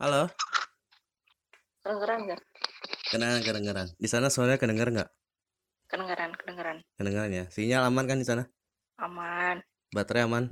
[0.00, 0.32] Halo?
[1.84, 2.40] Kedengeran nggak?
[3.12, 3.86] Kedengeran, kedengeran.
[4.00, 5.10] Di sana suaranya kedengeran nggak?
[5.92, 6.76] Kedengeran, kedengeran.
[6.96, 7.44] Kedengeran ya.
[7.52, 8.48] Sinyal aman kan di sana?
[8.96, 9.60] Aman,
[9.92, 10.48] Baterai aman?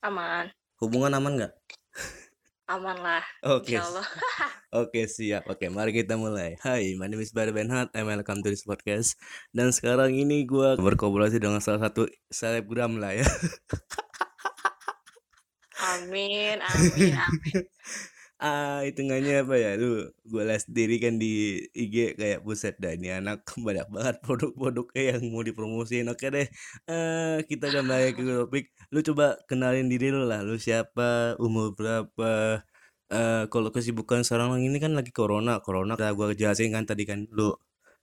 [0.00, 0.48] aman,
[0.80, 1.52] Hubungan aman nggak?
[2.72, 3.20] aman lah.
[3.52, 4.00] Oke, Allah.
[4.80, 5.44] oke siap.
[5.52, 6.56] Oke, mari kita mulai.
[6.64, 7.92] Hai, my name is Barry Benhat.
[7.92, 9.20] I'm welcome to this podcast.
[9.52, 13.28] Dan sekarang ini gua berkolaborasi dengan salah satu selebgram lah ya.
[16.00, 17.64] Amin, amin, amin.
[18.40, 19.70] Ah, hitungannya apa ya?
[19.76, 25.02] Lu gue lihat sendiri kan di IG kayak buset dah ini anak banyak banget produk-produknya
[25.12, 26.08] yang mau dipromosiin.
[26.08, 26.46] Oke deh.
[26.88, 28.64] Eh, kita kembali ke topik.
[28.92, 30.40] Lu coba kenalin diri lu lah.
[30.40, 31.36] Lu siapa?
[31.36, 32.64] Umur berapa?
[33.12, 35.60] Eh, kalau kesibukan sekarang ini kan lagi corona.
[35.60, 37.52] Corona udah gua jelasin kan tadi kan lu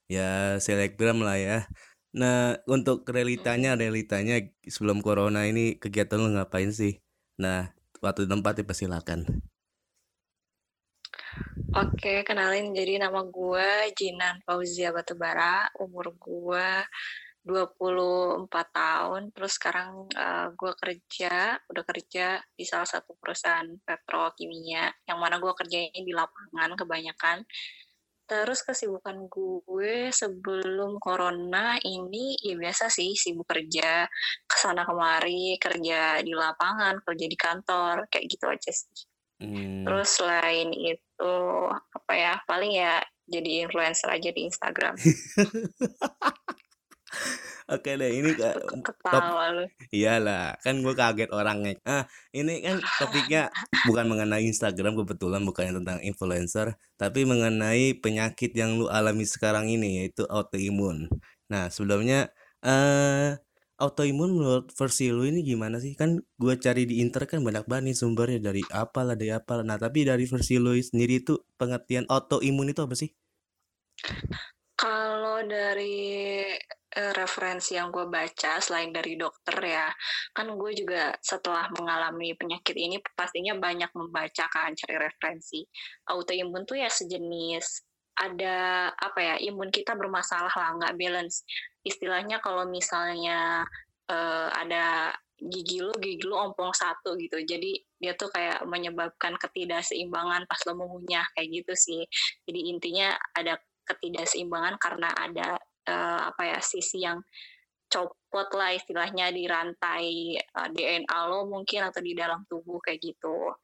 [0.06, 1.56] ya selebgram lah ya.
[2.14, 4.34] Nah, untuk realitanya, realitanya
[4.74, 7.02] sebelum corona ini kegiatan lu ngapain sih?
[7.42, 9.26] Nah, waktu tempat dipersilakan.
[11.76, 12.72] Oke, kenalin.
[12.72, 15.68] Jadi nama gue Jinan Fauzia Batubara.
[15.76, 16.68] Umur gue
[17.44, 19.22] 24 tahun.
[19.36, 24.88] Terus sekarang uh, gue kerja, udah kerja di salah satu perusahaan petrokimia.
[25.04, 27.44] Yang mana gue kerjanya di lapangan kebanyakan.
[28.28, 34.04] Terus kesibukan gue sebelum corona ini ya biasa sih sibuk kerja
[34.44, 39.08] ke sana kemari kerja di lapangan kerja di kantor kayak gitu aja sih.
[39.40, 39.88] Hmm.
[39.88, 44.94] Terus selain itu apa ya paling ya jadi influencer aja di Instagram.
[47.68, 51.76] Oke deh, ini kak top Ketawa iyalah, kan gue kaget orangnya.
[51.84, 53.52] Ah, ini kan topiknya
[53.88, 60.00] bukan mengenai Instagram kebetulan bukan tentang influencer, tapi mengenai penyakit yang lu alami sekarang ini
[60.00, 61.12] yaitu autoimun.
[61.52, 62.32] Nah, sebelumnya
[62.64, 63.36] eh
[63.78, 65.94] autoimun menurut versi lu ini gimana sih?
[65.94, 69.62] Kan gue cari di internet kan banyak banget nih sumbernya dari apalah dari apalah.
[69.62, 73.10] Nah, tapi dari versi lu sendiri itu pengertian autoimun itu apa sih?
[74.78, 79.90] Kalau dari eh, referensi yang gue baca selain dari dokter ya,
[80.34, 85.66] kan gue juga setelah mengalami penyakit ini pastinya banyak membaca kan cari referensi.
[86.06, 87.87] Autoimun tuh ya sejenis
[88.18, 91.46] ada apa ya imun kita bermasalah lah nggak balance.
[91.86, 93.62] Istilahnya kalau misalnya
[94.10, 97.38] eh, ada gigi lu gigi lu ompong satu gitu.
[97.46, 102.02] Jadi dia tuh kayak menyebabkan ketidakseimbangan pas lo mengunyah kayak gitu sih.
[102.46, 105.56] Jadi intinya ada ketidakseimbangan karena ada
[105.88, 107.24] uh, apa ya sisi yang
[107.88, 113.56] copot lah istilahnya di rantai uh, DNA lo mungkin atau di dalam tubuh kayak gitu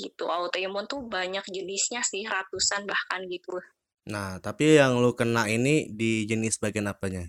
[0.00, 3.60] gitu autoimun tuh banyak jenisnya sih ratusan bahkan gitu
[4.10, 7.28] Nah, tapi yang lu kena ini di jenis bagian apanya?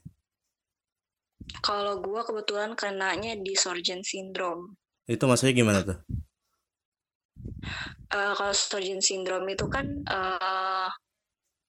[1.61, 5.99] kalau gue kebetulan kenanya di Sorgen syndrome Itu maksudnya gimana tuh?
[8.13, 10.89] uh, kalau Sturgeon syndrome itu kan uh,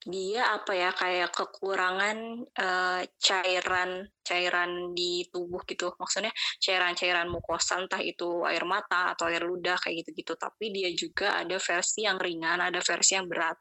[0.02, 5.94] dia apa ya kayak kekurangan uh, cairan cairan di tubuh gitu.
[5.94, 10.34] Maksudnya cairan-cairan mukosa entah itu air mata atau air ludah kayak gitu-gitu.
[10.34, 13.58] Tapi dia juga ada versi yang ringan ada versi yang berat.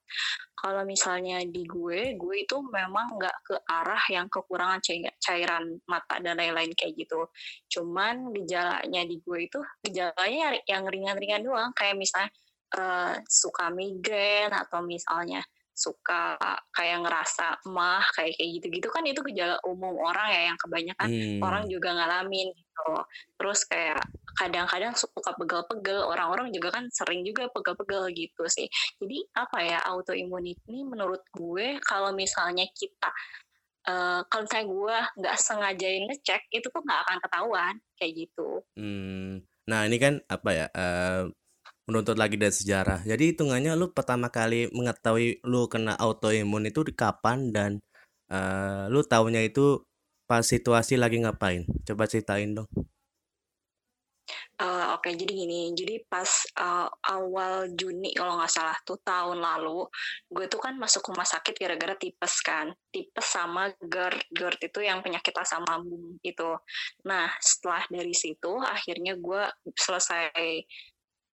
[0.57, 4.81] Kalau misalnya di gue gue itu memang nggak ke arah yang kekurangan
[5.17, 7.29] cairan mata dan lain-lain kayak gitu.
[7.69, 11.73] Cuman gejalanya di gue itu gejalanya yang ringan-ringan doang.
[11.73, 12.29] Kayak misalnya
[12.77, 15.41] uh, suka migrain atau misalnya
[15.71, 16.37] suka
[16.75, 21.41] kayak ngerasa mah kayak kayak gitu-gitu kan itu gejala umum orang ya yang kebanyakan Hmm.
[21.43, 22.91] orang juga ngalamin gitu.
[23.37, 24.01] Terus kayak
[24.39, 28.67] kadang-kadang suka pegel-pegel, orang-orang juga kan sering juga pegel-pegel gitu sih.
[29.01, 33.11] Jadi apa ya autoimun ini menurut gue kalau misalnya kita
[33.89, 38.49] uh, kalau misalnya gue nggak sengajain ngecek itu tuh nggak akan ketahuan kayak gitu.
[38.77, 39.41] Hmm.
[39.69, 40.67] Nah, ini kan apa ya?
[40.73, 41.23] eh,
[41.91, 43.03] menuntut lagi dari sejarah.
[43.03, 47.71] Jadi hitungannya lu pertama kali mengetahui lu kena autoimun itu di kapan dan
[48.31, 49.83] eh, lu taunya itu
[50.23, 51.67] pas situasi lagi ngapain?
[51.83, 52.71] Coba ceritain dong.
[54.61, 56.29] Uh, Oke, jadi gini, jadi pas
[56.61, 59.89] uh, awal Juni kalau nggak salah tuh tahun lalu,
[60.29, 65.01] gue tuh kan masuk rumah sakit gara-gara tipes kan, tipes sama GERD, GERD itu yang
[65.01, 66.53] penyakit asam lambung itu.
[67.09, 69.43] Nah, setelah dari situ akhirnya gue
[69.73, 70.61] selesai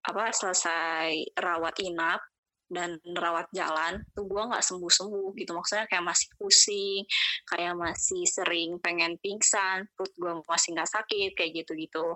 [0.09, 2.25] apa selesai rawat inap
[2.69, 5.57] dan rawat jalan tuh gue nggak sembuh sembuh gitu.
[5.57, 7.03] Maksudnya kayak masih pusing
[7.49, 12.07] kayak masih sering pengen pingsan perut gue masih nggak sakit kayak gitu gitu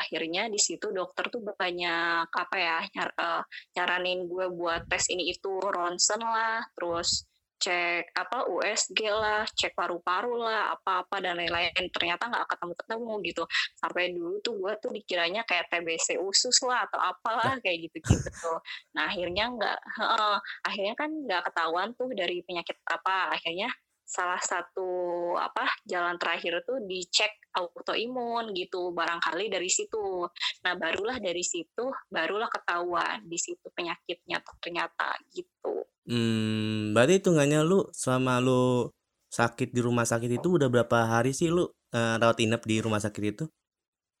[0.00, 3.42] akhirnya di situ dokter tuh banyak apa ya nyar, uh,
[3.76, 7.28] nyaranin gue buat tes ini itu ronsen lah terus
[7.58, 11.74] cek apa USG lah, cek paru-paru lah, apa-apa dan lain-lain.
[11.90, 13.44] Ternyata nggak ketemu-ketemu gitu.
[13.74, 18.58] Sampai dulu tuh gue tuh dikiranya kayak TBC usus lah atau apalah kayak gitu-gitu tuh.
[18.94, 23.34] Nah akhirnya nggak, uh, akhirnya kan nggak ketahuan tuh dari penyakit apa.
[23.34, 23.68] Akhirnya
[24.08, 24.88] salah satu
[25.36, 30.24] apa jalan terakhir tuh dicek autoimun gitu barangkali dari situ.
[30.64, 35.84] Nah barulah dari situ barulah ketahuan di situ penyakitnya ternyata gitu.
[36.08, 38.88] Hmm berarti hitungannya lu selama lu
[39.28, 42.96] sakit di rumah sakit itu udah berapa hari sih lu uh, rawat inap di rumah
[42.96, 43.44] sakit itu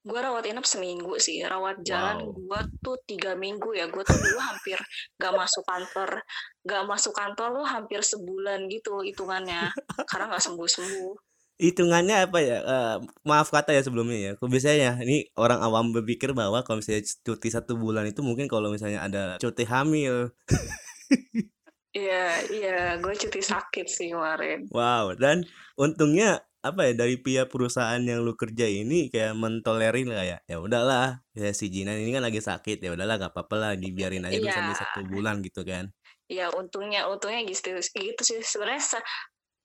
[0.08, 2.32] gue rawat inap seminggu sih rawat jalan wow.
[2.32, 3.84] gue tuh tiga minggu ya.
[3.92, 4.80] Gue tuh dulu hampir
[5.20, 6.24] gak masuk kantor
[6.64, 9.68] gak masuk kantor lo hampir sebulan gitu hitungannya.
[10.10, 11.12] Karena gak sembuh sembuh
[11.58, 12.58] hitungannya apa ya?
[12.62, 12.96] Uh,
[13.26, 14.32] maaf kata ya sebelumnya ya.
[14.38, 18.70] Kok biasanya ini orang awam berpikir bahwa kalau misalnya cuti satu bulan itu mungkin kalau
[18.70, 20.32] misalnya ada cuti hamil.
[21.88, 24.68] Iya, iya, gue cuti sakit sih kemarin.
[24.68, 25.42] Wow, dan
[25.74, 30.38] untungnya apa ya dari pihak perusahaan yang lu kerja ini kayak mentolerin lah ya?
[30.44, 34.28] Ya udahlah ya si Jinan ini kan lagi sakit ya udahlah gak apa-apa lah dibiarin
[34.28, 35.88] aja bisa sampai satu bulan gitu kan.
[36.28, 38.38] Ya untungnya untungnya gitu gitu sih.
[38.44, 38.98] Sebenarnya se,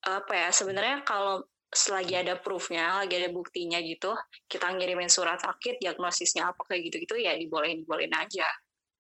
[0.08, 4.14] apa ya sebenarnya kalau selagi ada proofnya lagi ada buktinya gitu
[4.46, 8.46] kita ngirimin surat sakit diagnosisnya apa kayak gitu gitu ya dibolehin dibolehin aja.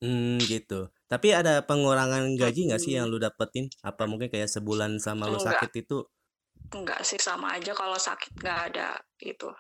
[0.04, 0.92] Hmm gitu.
[1.08, 3.70] Tapi ada pengurangan gaji nggak sih yang lu dapetin?
[3.86, 6.04] Apa mungkin kayak sebulan sama lu sakit itu
[6.74, 9.54] Enggak sih sama aja kalau sakit nggak ada gitu.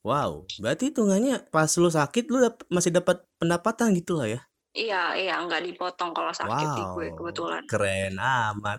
[0.00, 4.40] Wow, berarti hitungannya pas lu sakit lu dap masih dapat pendapatan gitu lah ya?
[4.70, 7.62] Iya, iya nggak dipotong kalau sakit wow, di gue kebetulan.
[7.66, 8.78] Keren amat.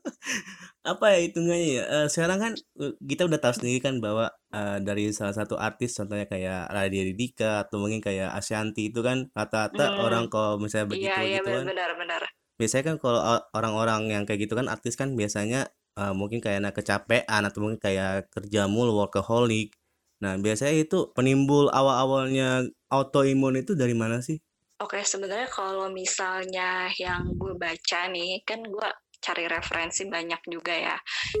[0.92, 1.84] Apa ya hitungannya ya?
[1.88, 5.96] Uh, sekarang kan uh, kita udah tahu sendiri kan bahwa uh, dari salah satu artis
[5.96, 10.04] contohnya kayak Raditya Dika atau mungkin kayak Ashanti itu kan rata-rata hmm.
[10.04, 11.64] orang kalau misalnya begitu iya, iya, gitu kan.
[11.72, 12.22] benar, benar.
[12.60, 13.20] Biasanya kan kalau
[13.56, 17.80] orang-orang yang kayak gitu kan artis kan biasanya uh, mungkin kayak anak kecapean atau mungkin
[17.80, 19.74] kayak kerja mulu workaholic.
[20.22, 24.38] Nah, biasanya itu penimbul awal-awalnya autoimun itu dari mana sih?
[24.82, 28.88] Oke, sebenarnya kalau misalnya yang gue baca nih, kan gue
[29.24, 30.96] cari referensi banyak juga ya.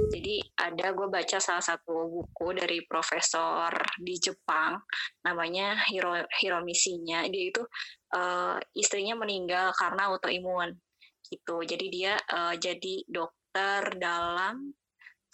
[0.08, 3.68] Jadi ada gue baca salah satu buku dari profesor
[4.00, 4.80] di Jepang,
[5.20, 7.28] namanya Hiro Hiromisinya.
[7.28, 7.60] Dia itu
[8.16, 10.72] uh, istrinya meninggal karena autoimun
[11.28, 11.60] gitu.
[11.60, 14.74] Jadi dia uh, jadi dok dokter dalam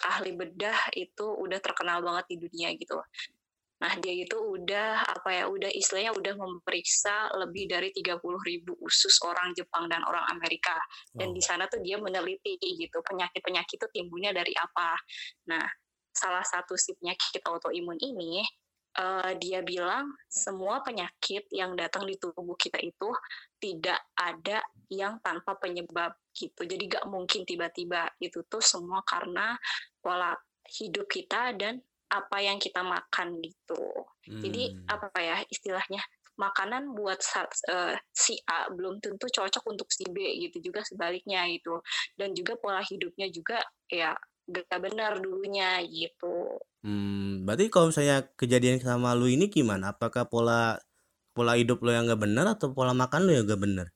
[0.04, 3.00] ahli bedah itu udah terkenal banget di dunia gitu.
[3.80, 9.16] Nah dia itu udah apa ya udah istilahnya udah memeriksa lebih dari 30 ribu usus
[9.24, 10.76] orang Jepang dan orang Amerika
[11.16, 15.00] dan di sana tuh dia meneliti gitu penyakit-penyakit itu timbulnya dari apa.
[15.48, 15.64] Nah
[16.12, 18.44] salah satu si penyakit autoimun ini
[19.00, 23.08] uh, dia bilang semua penyakit yang datang di tubuh kita itu
[23.56, 26.66] tidak ada yang tanpa penyebab gitu.
[26.66, 29.54] Jadi gak mungkin tiba-tiba itu tuh semua karena
[30.02, 30.34] pola
[30.66, 31.78] hidup kita dan
[32.10, 33.82] apa yang kita makan gitu.
[34.26, 34.42] Hmm.
[34.42, 36.02] Jadi apa ya istilahnya
[36.34, 37.20] makanan buat
[37.70, 41.78] uh, si A belum tentu cocok untuk si B gitu juga sebaliknya gitu.
[42.18, 44.18] Dan juga pola hidupnya juga ya
[44.50, 46.58] gak benar dulunya gitu.
[46.82, 49.94] Hmm, berarti kalau misalnya kejadian sama lu ini gimana?
[49.94, 50.80] Apakah pola
[51.30, 53.86] pola hidup lo yang gak benar atau pola makan lo yang gak benar?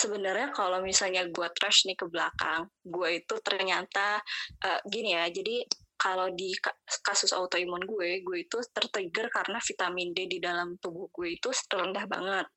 [0.00, 4.16] Sebenarnya kalau misalnya gue trash nih ke belakang, gue itu ternyata
[4.64, 5.28] uh, gini ya.
[5.28, 5.60] Jadi
[6.00, 6.56] kalau di
[7.04, 12.08] kasus autoimun gue, gue itu tertrigger karena vitamin D di dalam tubuh gue itu rendah
[12.08, 12.48] banget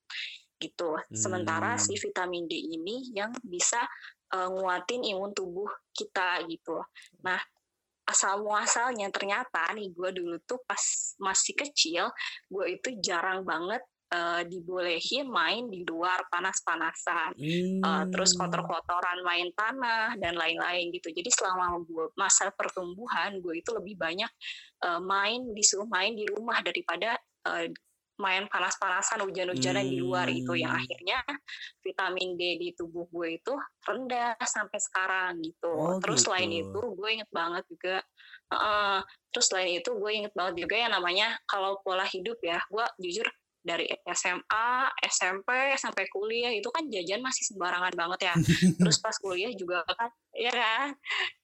[0.64, 0.96] gitu.
[1.12, 2.02] Sementara si hmm.
[2.08, 3.84] vitamin D ini yang bisa
[4.32, 6.80] uh, nguatin imun tubuh kita gitu.
[7.28, 7.44] Nah,
[8.04, 10.80] asal muasalnya ternyata nih gue dulu tuh pas
[11.24, 12.12] masih kecil
[12.52, 13.80] gue itu jarang banget
[14.14, 17.82] uh, dibolehin main di luar panas-panasan hmm.
[17.82, 23.74] uh, terus kotor-kotoran main tanah dan lain-lain gitu jadi selama gue masa pertumbuhan gue itu
[23.74, 24.30] lebih banyak
[24.86, 27.18] uh, main disuruh main di rumah daripada
[27.50, 27.66] uh,
[28.22, 29.94] main panas-panasan hujan-hujanan hmm.
[29.94, 30.82] di luar itu yang hmm.
[30.86, 31.20] akhirnya
[31.82, 33.54] vitamin D di tubuh gue itu
[33.90, 35.74] rendah sampai sekarang gitu.
[35.74, 36.30] Oh, terus gitu.
[36.30, 38.06] selain itu gue inget banget juga
[38.54, 39.02] uh,
[39.34, 43.26] terus selain itu gue inget banget juga yang namanya kalau pola hidup ya gue jujur
[43.64, 48.36] dari SMA, SMP sampai kuliah itu kan jajan masih sembarangan banget ya.
[48.84, 50.92] Terus pas kuliah juga kan, ya kan.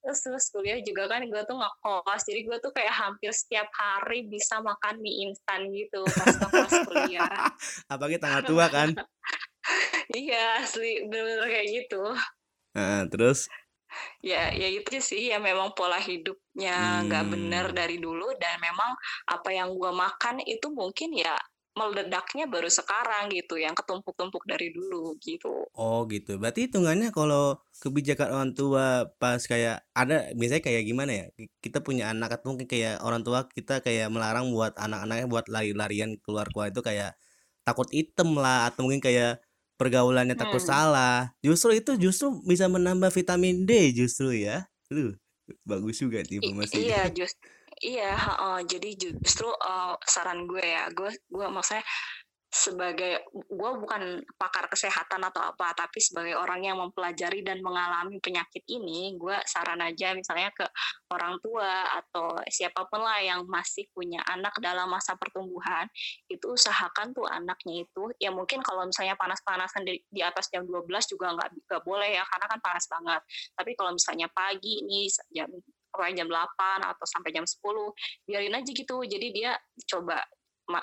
[0.03, 4.27] Terus terus kuliah juga kan gue tuh ngekos, jadi gue tuh kayak hampir setiap hari
[4.27, 7.47] bisa makan mie instan gitu pas kelas kuliah.
[7.91, 8.91] Apalagi tanggal tua kan?
[10.19, 12.03] iya asli bener-bener kayak gitu.
[12.75, 13.47] Nah, terus?
[14.21, 17.33] Ya, ya itu sih ya memang pola hidupnya nggak hmm.
[17.33, 18.93] bener dari dulu dan memang
[19.25, 21.33] apa yang gue makan itu mungkin ya
[21.77, 25.69] meledaknya baru sekarang gitu, yang ketumpuk-tumpuk dari dulu gitu.
[25.77, 26.35] Oh gitu.
[26.41, 31.25] Berarti hitungannya kalau kebijakan orang tua pas kayak ada biasanya kayak gimana ya?
[31.63, 36.19] Kita punya anak atau mungkin kayak orang tua kita kayak melarang buat anak-anaknya buat lari-larian
[36.19, 37.15] keluar keluar itu kayak
[37.63, 39.39] takut item lah atau mungkin kayak
[39.79, 40.67] pergaulannya takut Hmm.
[40.73, 41.31] salah.
[41.39, 44.67] Justru itu justru bisa menambah vitamin D justru ya.
[44.91, 45.15] Lu
[45.63, 46.83] bagus juga nih I- informasinya.
[46.83, 47.39] iya, just
[47.83, 48.57] iya, heeh.
[48.67, 51.83] Jadi justru eh, saran gue ya, gue gue maksudnya
[52.49, 58.65] sebagai gue bukan pakar kesehatan atau apa, tapi sebagai orang yang mempelajari dan mengalami penyakit
[58.65, 60.65] ini, gue saran aja misalnya ke
[61.13, 65.85] orang tua atau siapa pun lah yang masih punya anak dalam masa pertumbuhan,
[66.25, 71.05] itu usahakan tuh anaknya itu, ya mungkin kalau misalnya panas-panasan di, di atas jam 12
[71.05, 73.21] juga nggak boleh ya, karena kan panas banget.
[73.53, 75.05] Tapi kalau misalnya pagi nih
[75.37, 75.53] jam
[75.99, 77.59] apa jam 8 atau sampai jam 10
[78.23, 79.03] biarin aja gitu.
[79.03, 79.51] Jadi dia
[79.83, 80.23] coba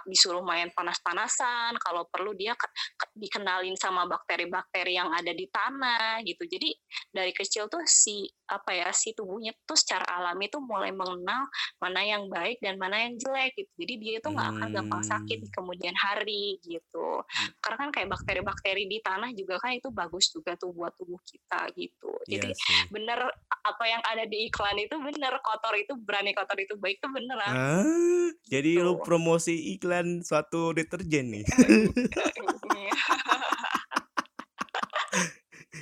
[0.04, 6.20] disuruh main panas-panasan kalau perlu dia ke- ke- dikenalin sama bakteri-bakteri yang ada di tanah
[6.26, 6.42] gitu.
[6.42, 6.75] Jadi
[7.14, 11.50] dari kecil tuh si apa ya si tubuhnya tuh secara alami tuh mulai mengenal
[11.83, 13.71] mana yang baik dan mana yang jelek gitu.
[13.75, 15.55] Jadi dia itu nggak akan gampang sakit di Hmm.
[15.62, 17.23] kemudian hari gitu.
[17.59, 21.67] Karena kan kayak bakteri-bakteri di tanah juga kan itu bagus juga tuh buat tubuh kita
[21.75, 22.12] gitu.
[22.26, 22.81] Iya jadi sih.
[22.91, 23.19] bener
[23.67, 27.55] apa yang ada di iklan itu bener kotor itu berani kotor itu baik itu beneran.
[27.55, 31.45] Ah, jadi lu tuh promosi iklan suatu deterjen nih.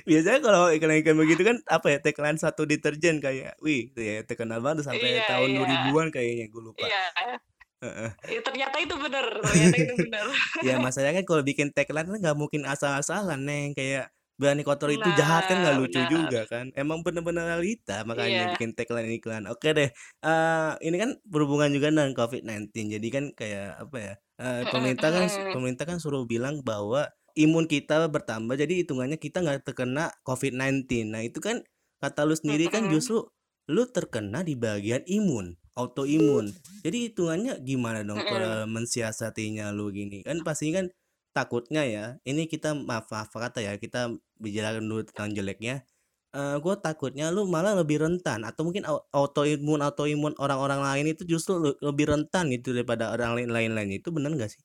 [0.05, 4.59] Biasanya kalau iklan-iklan begitu kan apa ya tagline satu deterjen kayak, wih itu ya terkenal
[4.65, 6.87] banget sampai iya tahun iya 2000-an kayaknya gue lupa.
[6.87, 6.99] iya
[7.83, 8.11] Heeh.
[8.25, 8.95] Ya, ternyata itu
[9.45, 10.25] ternyata itu bener
[10.63, 15.15] Ya masalahnya kan kalau bikin tagline kan nggak mungkin asal-asalan neng kayak berani kotor itu
[15.15, 16.71] jahat kan nggak nah lucu benar juga kan.
[16.75, 19.45] Emang bener-bener realita makanya iya bikin tagline iklan.
[19.51, 19.89] Oke deh.
[20.25, 22.85] eh ini kan berhubungan juga dengan COVID-19.
[22.99, 24.13] Jadi kan kayak apa ya?
[24.41, 29.67] eh, pemerintah kan pemerintah kan suruh bilang bahwa imun kita bertambah jadi hitungannya kita nggak
[29.67, 31.11] terkena COVID-19.
[31.13, 31.61] Nah, itu kan
[32.03, 33.27] kata lu sendiri kan justru
[33.71, 36.53] lu terkena di bagian imun, autoimun.
[36.85, 40.21] Jadi hitungannya gimana dong cara mensiasatinya lu gini?
[40.27, 40.87] Kan pasti kan
[41.35, 42.05] takutnya ya.
[42.23, 45.75] Ini kita maaf maaf kata ya, kita bicarakan dulu tentang jeleknya.
[46.35, 51.23] Eh gue takutnya lu malah lebih rentan atau mungkin au- autoimun autoimun orang-orang lain itu
[51.31, 54.61] justru le- lebih rentan gitu daripada orang lain lain lain itu bener gak sih?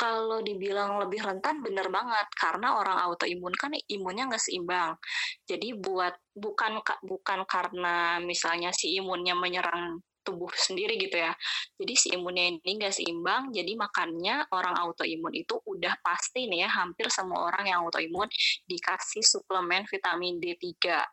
[0.00, 2.24] Kalau dibilang lebih rentan bener banget.
[2.32, 4.96] Karena orang autoimun kan imunnya nggak seimbang.
[5.44, 11.32] Jadi buat bukan ka- bukan karena misalnya si imunnya menyerang tubuh sendiri gitu ya.
[11.76, 16.70] Jadi si imunnya ini nggak seimbang jadi makanya orang autoimun itu udah pasti nih ya
[16.70, 18.28] hampir semua orang yang autoimun
[18.68, 21.04] dikasih suplemen vitamin D3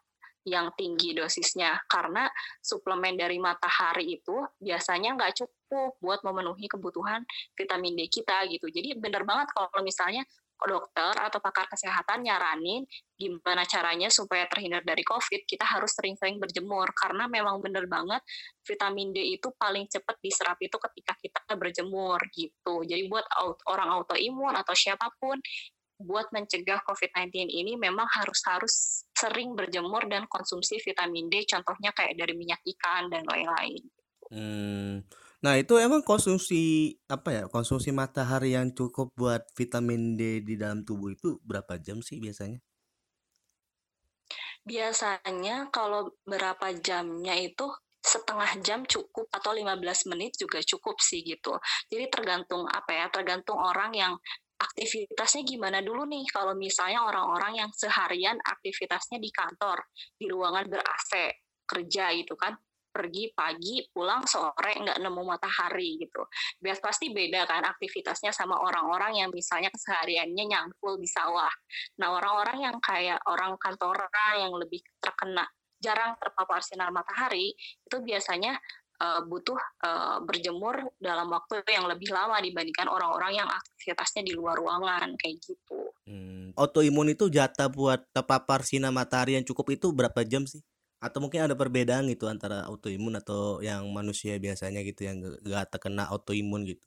[0.47, 2.31] yang tinggi dosisnya karena
[2.63, 7.27] suplemen dari matahari itu biasanya nggak cukup buat memenuhi kebutuhan
[7.59, 8.71] vitamin D kita gitu.
[8.71, 10.23] Jadi bener banget kalau misalnya
[10.57, 12.81] dokter atau pakar kesehatan nyaranin
[13.13, 18.25] gimana caranya supaya terhindar dari COVID, kita harus sering-sering berjemur karena memang bener banget
[18.65, 22.81] vitamin D itu paling cepat diserap itu ketika kita berjemur gitu.
[22.81, 23.27] Jadi buat
[23.69, 25.37] orang autoimun atau siapa pun
[25.97, 28.73] buat mencegah COVID-19 ini memang harus harus
[29.17, 33.81] sering berjemur dan konsumsi vitamin D, contohnya kayak dari minyak ikan dan lain-lain.
[34.29, 35.01] Hmm.
[35.37, 37.43] Nah, itu emang konsumsi apa ya?
[37.49, 42.61] Konsumsi matahari yang cukup buat vitamin D di dalam tubuh itu berapa jam sih biasanya?
[44.67, 47.69] Biasanya kalau berapa jamnya itu
[48.03, 51.55] setengah jam cukup atau 15 menit juga cukup sih gitu.
[51.91, 54.13] Jadi tergantung apa ya, tergantung orang yang
[54.57, 56.25] aktivitasnya gimana dulu nih.
[56.33, 59.85] Kalau misalnya orang-orang yang seharian aktivitasnya di kantor,
[60.17, 61.11] di ruangan ber-AC,
[61.67, 62.57] kerja gitu kan,
[62.97, 66.25] pergi pagi, pulang sore, nggak nemu matahari gitu.
[66.57, 71.53] Bias pasti beda kan aktivitasnya sama orang-orang yang misalnya kesehariannya nyangkul di sawah.
[72.01, 74.09] Nah, orang-orang yang kayak orang kantoran
[74.41, 75.45] yang lebih terkena
[75.77, 77.53] jarang terpapar sinar matahari
[77.85, 78.57] itu biasanya
[79.01, 84.57] uh, butuh uh, berjemur dalam waktu yang lebih lama dibandingkan orang-orang yang aktivitasnya di luar
[84.57, 85.79] ruangan kayak gitu.
[86.07, 86.55] Hmm.
[86.55, 90.63] Autoimun itu jatah buat terpapar sinar matahari yang cukup itu berapa jam sih?
[90.97, 96.09] Atau mungkin ada perbedaan gitu antara autoimun atau yang manusia biasanya gitu yang gak- terkena
[96.09, 96.86] autoimun gitu.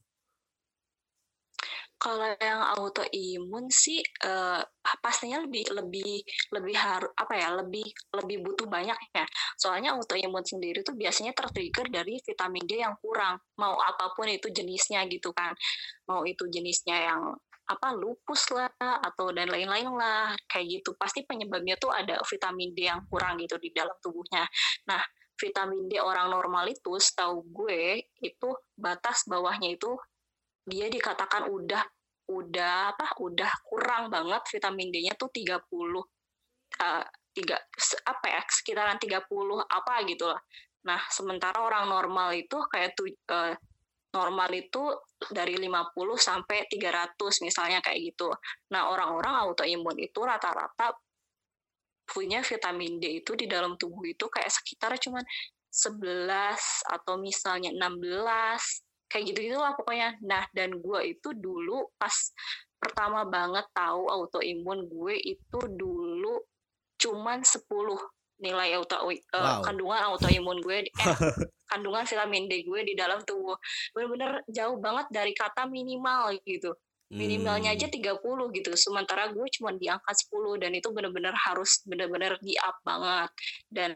[2.01, 4.61] Kalau yang autoimun sih eh,
[5.05, 7.85] pastinya lebih lebih lebih harus apa ya lebih
[8.17, 9.29] lebih butuh banyak ya.
[9.61, 13.37] Soalnya autoimun sendiri tuh biasanya tertrigger dari vitamin D yang kurang.
[13.61, 15.53] Mau apa pun itu jenisnya gitu kan.
[16.09, 17.37] Mau itu jenisnya yang
[17.71, 20.97] apa lupus lah atau dan lain-lain lah kayak gitu.
[20.97, 24.49] Pasti penyebabnya tuh ada vitamin D yang kurang gitu di dalam tubuhnya.
[24.89, 25.05] Nah,
[25.37, 29.93] vitamin D orang normal itu setahu gue itu batas bawahnya itu
[30.67, 31.83] dia dikatakan udah
[32.31, 37.57] udah apa udah kurang banget vitamin D-nya tuh 30 uh, tiga
[38.07, 39.27] apa ya sekitaran 30
[39.67, 40.41] apa gitu lah.
[40.87, 43.55] Nah, sementara orang normal itu kayak tuh uh,
[44.11, 44.83] normal itu
[45.31, 45.71] dari 50
[46.19, 48.33] sampai 300 misalnya kayak gitu.
[48.75, 50.95] Nah, orang-orang autoimun itu rata-rata
[52.11, 55.23] punya vitamin D itu di dalam tubuh itu kayak sekitar cuman
[55.71, 56.59] 11
[56.91, 60.17] atau misalnya 16 kayak gitu lah pokoknya.
[60.23, 62.15] Nah, dan gue itu dulu pas
[62.81, 66.41] pertama banget tahu autoimun gue itu dulu
[66.97, 67.69] cuman 10
[68.41, 69.61] nilai auto uh, wow.
[69.61, 70.89] kandungan autoimun gue eh,
[71.71, 73.57] kandungan vitamin D gue di dalam tubuh
[73.93, 76.73] bener-bener jauh banget dari kata minimal gitu
[77.11, 78.49] minimalnya aja 30 hmm.
[78.55, 83.31] gitu sementara gue cuma di angka 10 dan itu bener-bener harus bener-bener di up banget
[83.67, 83.91] dan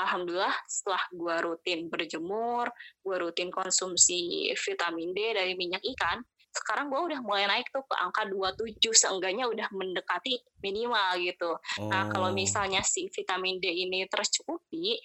[0.00, 2.72] alhamdulillah setelah gue rutin berjemur
[3.04, 7.94] gue rutin konsumsi vitamin D dari minyak ikan sekarang gue udah mulai naik tuh ke
[7.94, 11.54] angka 27 seenggaknya udah mendekati minimal gitu.
[11.54, 11.86] Oh.
[11.86, 12.34] Nah kalau oh.
[12.34, 14.98] misalnya si vitamin D ini tercukupi,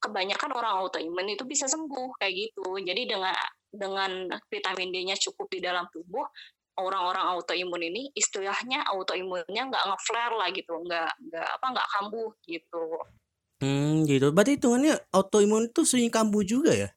[0.00, 2.80] kebanyakan orang autoimun itu bisa sembuh kayak gitu.
[2.80, 3.36] Jadi dengan
[3.72, 6.24] dengan vitamin D-nya cukup di dalam tubuh,
[6.80, 12.84] orang-orang autoimun ini istilahnya autoimunnya nggak ngeflare lah gitu, nggak nggak apa nggak kambuh gitu.
[13.62, 14.34] Hmm gitu.
[14.34, 16.90] Berarti hitungannya autoimun itu sering kambuh juga ya?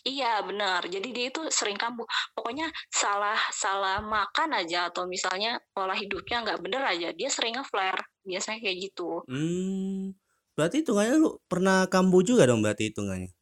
[0.00, 0.80] Iya benar.
[0.88, 2.08] Jadi dia itu sering kambuh.
[2.32, 8.00] Pokoknya salah salah makan aja atau misalnya pola hidupnya nggak bener aja, dia sering nge-flare.
[8.24, 9.20] Biasanya kayak gitu.
[9.28, 10.16] Hmm.
[10.56, 13.32] Berarti hitungannya lu pernah kambuh juga dong berarti hitungannya?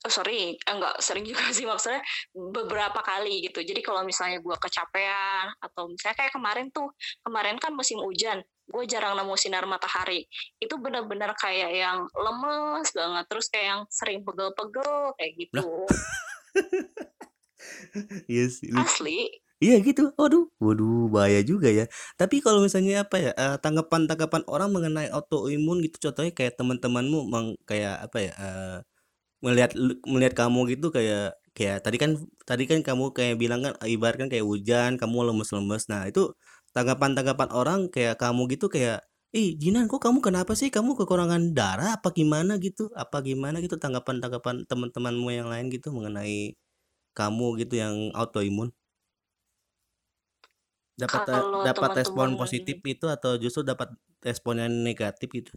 [0.00, 1.68] Oh, sering, enggak eh, sering juga sih.
[1.68, 2.00] Maksudnya
[2.32, 3.60] beberapa kali gitu.
[3.60, 6.88] Jadi kalau misalnya gue kecapean atau misalnya kayak kemarin tuh,
[7.20, 10.24] kemarin kan musim hujan, gue jarang nemu sinar matahari.
[10.56, 13.24] Itu benar-benar kayak yang lemes banget.
[13.28, 15.68] Terus kayak yang sering pegel-pegel kayak gitu.
[18.24, 19.28] Yes iya asli.
[19.60, 21.84] Iya gitu, waduh, waduh bahaya juga ya.
[22.16, 27.60] Tapi kalau misalnya apa ya uh, tanggapan-tanggapan orang mengenai autoimun gitu, contohnya kayak teman-temanmu meng,
[27.68, 28.80] kayak apa ya uh,
[29.44, 29.70] melihat
[30.06, 32.10] melihat kamu gitu kayak kayak tadi kan
[32.48, 35.88] tadi kan kamu kayak bilang kan ibaratkan kayak hujan, kamu lemes-lemes.
[35.92, 36.32] Nah itu
[36.76, 39.02] tanggapan-tanggapan orang kayak kamu gitu kayak
[39.34, 40.68] ih Jinan kok kamu kenapa sih?
[40.74, 41.98] Kamu kekurangan darah?
[41.98, 42.90] Apa gimana gitu?
[42.94, 43.76] Apa gimana gitu?
[43.78, 46.54] Tanggapan-tanggapan teman-temanmu yang lain gitu mengenai
[47.18, 48.70] kamu gitu yang autoimun.
[51.02, 51.22] Dapat
[51.64, 53.88] dapat respon positif itu atau justru dapat
[54.20, 55.52] respon yang negatif gitu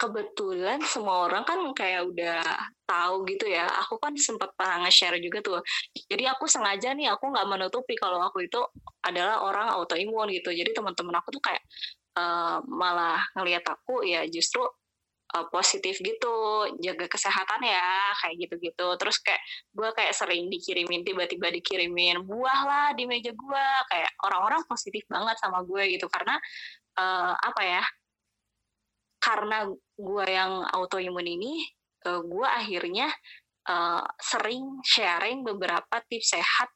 [0.00, 2.40] kebetulan semua orang kan kayak udah
[2.88, 3.68] tahu gitu ya.
[3.84, 5.60] Aku kan sempat pernah nge-share juga tuh.
[5.92, 8.60] Jadi aku sengaja nih aku nggak menutupi kalau aku itu
[9.04, 10.48] adalah orang autoimun gitu.
[10.56, 11.60] Jadi teman-teman aku tuh kayak
[12.16, 14.64] uh, malah ngelihat aku ya justru
[15.36, 16.36] uh, positif gitu,
[16.80, 18.86] jaga kesehatan ya, kayak gitu-gitu.
[18.96, 19.42] Terus kayak
[19.76, 25.36] gue kayak sering dikirimin tiba-tiba dikirimin buah lah di meja gue, kayak orang-orang positif banget
[25.36, 26.40] sama gue gitu karena
[26.96, 27.84] uh, apa ya?
[29.20, 31.60] Karena gue yang autoimun ini,
[32.08, 33.08] uh, eh, gue akhirnya
[33.68, 36.68] uh, sering sharing beberapa tips sehat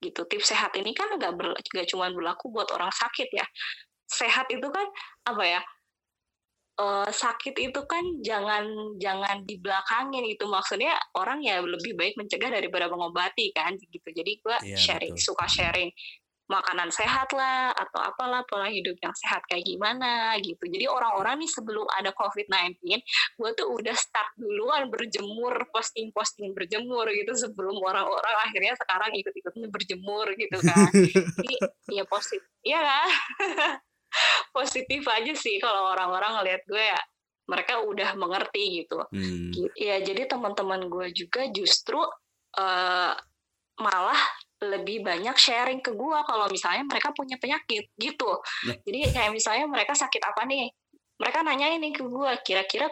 [0.00, 0.24] gitu.
[0.26, 3.46] Tips sehat ini kan nggak ber, gak cuma berlaku buat orang sakit ya.
[4.08, 4.88] Sehat itu kan
[5.28, 5.62] apa ya?
[6.72, 8.64] Uh, sakit itu kan jangan
[8.96, 14.56] jangan dibelakangin itu maksudnya orang ya lebih baik mencegah daripada mengobati kan gitu jadi gue
[14.64, 15.36] yeah, sharing betul.
[15.36, 15.92] suka sharing
[16.50, 20.66] makanan sehat lah atau apalah pola hidup yang sehat kayak gimana gitu.
[20.66, 22.82] Jadi orang-orang nih sebelum ada COVID-19,
[23.38, 30.26] gue tuh udah start duluan berjemur, posting-posting berjemur gitu sebelum orang-orang akhirnya sekarang ikut-ikutnya berjemur
[30.34, 30.90] gitu kan.
[31.40, 31.56] Jadi
[31.94, 33.08] ya positif, iya kan?
[34.56, 37.00] positif aja sih kalau orang-orang ngelihat gue ya
[37.48, 39.02] mereka udah mengerti gitu.
[39.10, 39.50] Hmm.
[39.74, 41.98] Ya jadi teman-teman gue juga justru
[42.56, 43.12] uh,
[43.80, 44.22] malah
[44.62, 48.30] lebih banyak sharing ke gue kalau misalnya mereka punya penyakit gitu.
[48.66, 48.74] Ya.
[48.86, 50.70] Jadi kayak misalnya mereka sakit apa nih?
[51.18, 52.90] Mereka nanya ini ke gue, kira-kira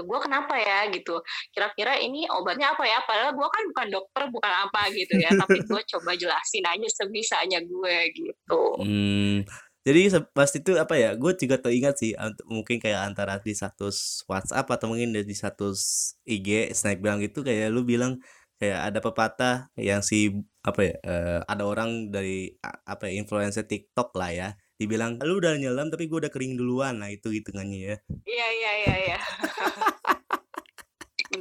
[0.00, 1.20] gue kenapa ya gitu
[1.52, 5.60] kira-kira ini obatnya apa ya padahal gue kan bukan dokter bukan apa gitu ya tapi
[5.68, 9.44] gue coba jelasin aja sebisanya gue gitu hmm,
[9.84, 12.12] jadi pas itu apa ya gue juga teringat sih
[12.48, 17.68] mungkin kayak antara di status WhatsApp atau mungkin di status IG snack bilang gitu kayak
[17.68, 18.16] lu bilang
[18.56, 24.12] kayak ada pepatah yang si apa ya uh, ada orang dari apa ya influencer TikTok
[24.12, 24.48] lah ya
[24.80, 27.04] dibilang lu udah nyelam tapi gue udah kering duluan.
[27.04, 27.96] Nah itu hitungannya ya.
[28.24, 29.18] Iya iya iya iya.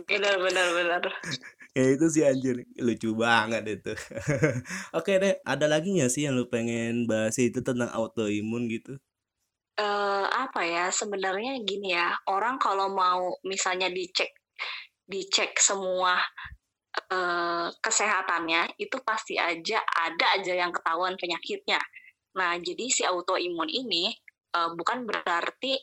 [0.09, 1.01] Benar benar benar.
[1.73, 2.67] Ya itu sih anjir.
[2.77, 3.93] Lucu banget itu.
[4.97, 8.99] Oke deh ada lagi nggak sih yang lu pengen bahas itu tentang autoimun gitu?
[9.79, 14.27] Uh, apa ya sebenarnya gini ya orang kalau mau misalnya dicek
[15.07, 16.19] dicek semua
[16.97, 21.79] uh, kesehatannya itu pasti aja ada aja yang ketahuan penyakitnya.
[22.37, 24.13] Nah, jadi si autoimun ini
[24.55, 25.77] uh, bukan berarti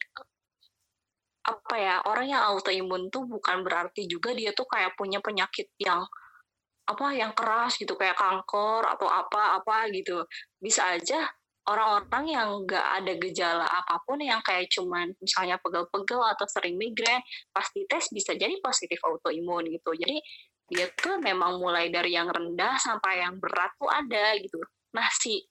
[1.47, 6.03] apa ya orang yang autoimun tuh bukan berarti juga dia tuh kayak punya penyakit yang
[6.87, 10.27] apa yang keras gitu kayak kanker atau apa apa gitu
[10.59, 11.23] bisa aja
[11.67, 17.23] orang-orang yang nggak ada gejala apa pun yang kayak cuman misalnya pegel-pegel atau sering migrain
[17.51, 20.19] pasti tes bisa jadi positif autoimun gitu jadi
[20.67, 24.59] dia tuh memang mulai dari yang rendah sampai yang berat tuh ada gitu
[24.95, 25.43] nah si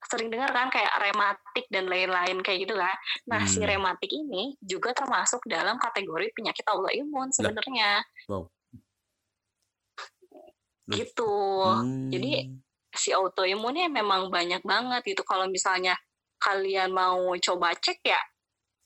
[0.00, 2.96] sering dengar kan kayak rematik dan lain-lain kayak gitu kan
[3.28, 3.50] nah hmm.
[3.50, 8.48] si rematik ini juga termasuk dalam kategori penyakit autoimun sebenarnya wow.
[10.88, 11.34] gitu
[11.68, 12.08] hmm.
[12.08, 12.32] jadi
[12.94, 15.22] si autoimunnya memang banyak banget gitu.
[15.22, 15.94] Kalau misalnya
[16.40, 18.20] kalian mau coba cek ya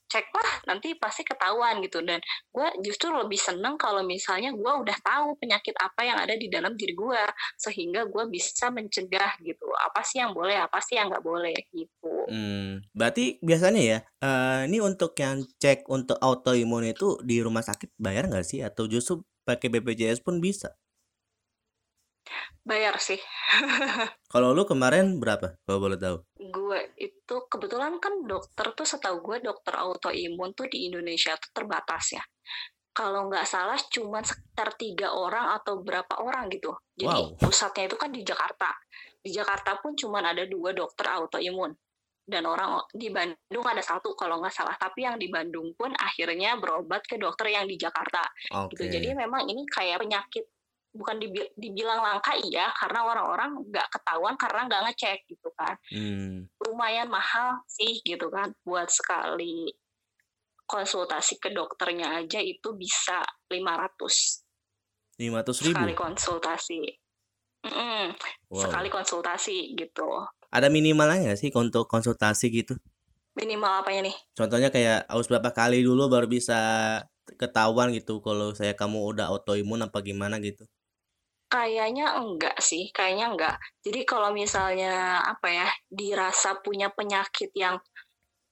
[0.08, 2.20] ceklah nanti pasti ketahuan gitu dan
[2.52, 6.76] gue justru lebih seneng kalau misalnya gue udah tahu penyakit apa yang ada di dalam
[6.78, 7.22] diri gue
[7.58, 12.14] sehingga gue bisa mencegah gitu apa sih yang boleh apa sih yang nggak boleh gitu.
[12.30, 17.96] Hmm, berarti biasanya ya uh, ini untuk yang cek untuk autoimun itu di rumah sakit
[18.00, 20.72] bayar nggak sih atau justru pakai BPJS pun bisa?
[22.64, 23.20] Bayar sih.
[24.32, 26.16] Kalau lu kemarin berapa, kalau boleh tahu?
[26.48, 32.16] Gue itu kebetulan kan dokter tuh setahu gue dokter autoimun tuh di Indonesia tuh terbatas
[32.16, 32.24] ya.
[32.94, 36.74] Kalau nggak salah cuma sekitar tiga orang atau berapa orang gitu.
[36.96, 37.38] Jadi wow.
[37.38, 38.70] pusatnya itu kan di Jakarta.
[39.22, 41.70] Di Jakarta pun cuma ada dua dokter autoimun
[42.24, 46.56] dan orang di Bandung ada satu kalau nggak salah tapi yang di Bandung pun akhirnya
[46.56, 48.72] berobat ke dokter yang di Jakarta okay.
[48.72, 50.48] gitu jadi memang ini kayak penyakit
[50.94, 51.18] bukan
[51.58, 55.74] dibilang langka iya karena orang-orang nggak ketahuan karena nggak ngecek gitu kan.
[55.90, 56.46] Hmm.
[56.64, 59.74] lumayan mahal sih gitu kan buat sekali
[60.64, 65.76] konsultasi ke dokternya aja itu bisa 500 500 ribu?
[65.76, 66.80] Sekali konsultasi.
[67.64, 68.12] Mm
[68.52, 68.60] wow.
[68.60, 70.08] sekali konsultasi gitu.
[70.54, 72.78] Ada minimalnya nggak sih untuk konsultasi gitu?
[73.34, 74.16] Minimal apanya nih?
[74.38, 76.60] Contohnya kayak harus berapa kali dulu baru bisa
[77.40, 80.68] ketahuan gitu kalau saya kamu udah autoimun apa gimana gitu
[81.54, 83.56] Kayaknya enggak sih, kayaknya enggak.
[83.86, 87.78] Jadi kalau misalnya apa ya, dirasa punya penyakit yang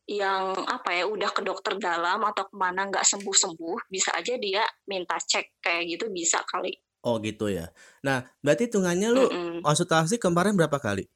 [0.07, 4.35] yang apa ya udah ke dokter dalam atau ke mana nggak sembuh sembuh bisa aja
[4.35, 6.75] dia minta cek kayak gitu bisa kali
[7.07, 7.71] oh gitu ya
[8.03, 9.59] nah berarti hitungannya lu mm -mm.
[9.63, 11.07] konsultasi kemarin berapa kali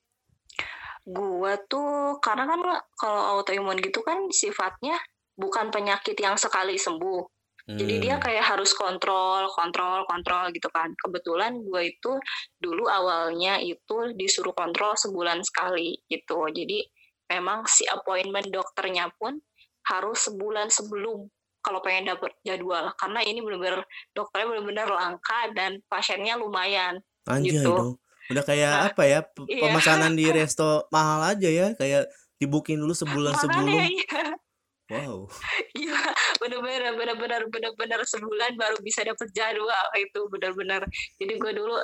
[1.07, 2.61] gua tuh karena kan
[2.95, 4.99] kalau autoimun gitu kan sifatnya
[5.35, 7.36] bukan penyakit yang sekali sembuh
[7.67, 8.23] jadi dia hmm.
[8.23, 10.95] kayak harus kontrol, kontrol, kontrol gitu kan.
[10.95, 12.15] Kebetulan gue itu
[12.63, 16.47] dulu awalnya itu disuruh kontrol sebulan sekali gitu.
[16.47, 16.87] Jadi
[17.27, 19.43] memang si appointment dokternya pun
[19.91, 21.27] harus sebulan sebelum
[21.59, 23.83] kalau pengen dapet jadwal karena ini benar-benar
[24.15, 27.75] dokternya benar-benar langka dan pasiennya lumayan Anjay gitu.
[27.75, 27.91] dong.
[28.31, 29.63] Udah kayak nah, apa ya iya.
[29.67, 30.19] pemesanan iya.
[30.23, 32.07] di resto mahal aja ya kayak
[32.39, 33.75] dibukin dulu sebulan Makanya, sebelum.
[33.75, 34.46] Iya.
[34.87, 35.27] Wow.
[35.75, 35.99] Iya,
[36.39, 40.87] benar-benar benar-benar benar-benar sebulan baru bisa dapat jadwal itu benar-benar.
[41.19, 41.75] Jadi gue dulu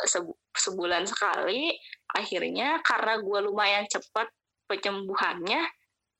[0.54, 1.74] sebulan sekali,
[2.14, 4.30] akhirnya karena gue lumayan cepat
[4.70, 5.66] penyembuhannya,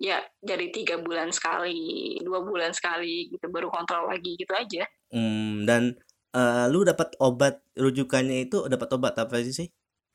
[0.03, 4.83] ya dari tiga bulan sekali, dua bulan sekali gitu baru kontrol lagi gitu aja.
[5.15, 5.95] Hmm, dan
[6.35, 9.69] uh, lu dapat obat rujukannya itu dapat obat apa sih sih?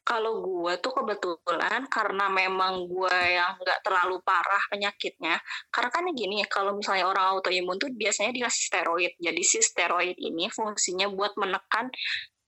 [0.07, 5.35] Kalau gue tuh kebetulan karena memang gue yang nggak terlalu parah penyakitnya,
[5.67, 9.11] karena kan gini, kalau misalnya orang autoimun tuh biasanya dikasih steroid.
[9.19, 11.91] Jadi si steroid ini fungsinya buat menekan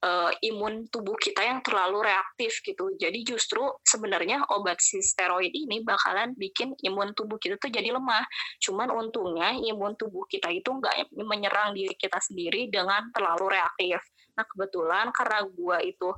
[0.04, 2.96] uh, imun tubuh kita yang terlalu reaktif gitu.
[2.96, 8.24] Jadi justru sebenarnya obat si steroid ini bakalan bikin imun tubuh kita tuh jadi lemah.
[8.64, 14.00] Cuman untungnya imun tubuh kita itu nggak menyerang diri kita sendiri dengan terlalu reaktif.
[14.40, 16.10] Nah kebetulan karena gue itu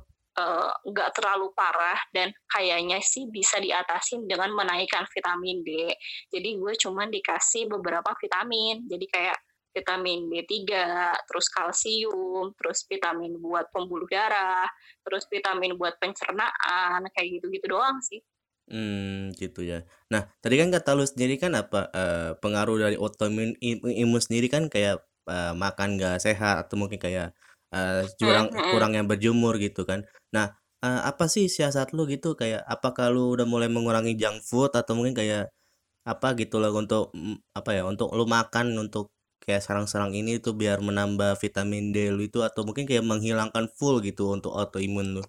[0.88, 5.92] nggak uh, terlalu parah dan kayaknya sih bisa diatasin dengan menaikkan vitamin D.
[6.32, 8.88] Jadi gue cuman dikasih beberapa vitamin.
[8.88, 9.38] Jadi kayak
[9.72, 10.68] vitamin D3,
[11.24, 14.68] terus kalsium, terus vitamin buat pembuluh darah,
[15.00, 18.20] terus vitamin buat pencernaan, kayak gitu-gitu doang sih.
[18.68, 19.82] Hmm, gitu ya.
[20.12, 24.70] Nah, tadi kan kata lu sendiri kan apa uh, pengaruh dari autoimun imun sendiri kan
[24.70, 27.34] kayak uh, makan gak sehat atau mungkin kayak
[27.74, 30.04] uh, kurang kurang yang berjemur gitu kan.
[30.36, 30.54] Nah,
[30.84, 32.36] uh, apa sih siasat lu gitu?
[32.38, 35.50] Kayak apakah lu udah mulai mengurangi junk food atau mungkin kayak
[36.02, 37.14] apa gitu loh untuk
[37.54, 42.26] apa ya untuk lu makan untuk kayak sarang-sarang ini tuh biar menambah vitamin D lu
[42.26, 45.22] itu atau mungkin kayak menghilangkan full gitu untuk autoimun lu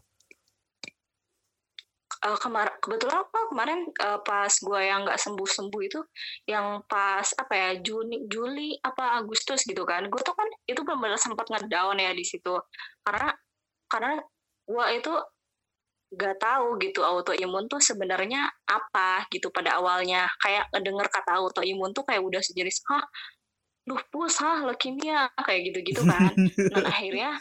[2.24, 6.00] uh, kemar kebetulan apa kemarin uh, pas gue yang nggak sembuh sembuh itu
[6.48, 11.20] yang pas apa ya Juni Juli apa Agustus gitu kan gue tuh kan itu benar-benar
[11.20, 12.56] sempat ngedown ya di situ.
[13.04, 13.30] Karena
[13.92, 14.18] karena
[14.64, 15.14] gue itu
[16.14, 20.30] gak tahu gitu autoimun tuh sebenarnya apa gitu pada awalnya.
[20.40, 23.04] Kayak ngedenger kata autoimun tuh kayak udah sejenis hah?
[23.84, 26.32] Lupus hah leukemia kayak gitu-gitu kan.
[26.72, 27.36] Dan akhirnya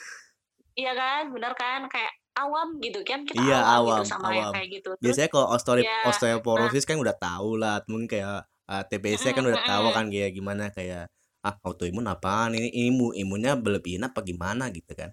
[0.74, 1.86] iya kan benar kan?
[1.86, 4.54] Kayak awam gitu kan kita iya awam, awam gitu sama yang awam.
[4.56, 4.90] kayak gitu.
[4.96, 9.36] Terus biasanya kalau osteo ya nah osteoporosis kan udah tahu lah mungkin kayak uh, TBC
[9.36, 12.70] kan udah tahu kan kayak gimana kayak ah autoimun apaan ini?
[12.88, 14.70] Imun imunnya berlebihan apa gimana?
[14.72, 15.12] Gitu kan.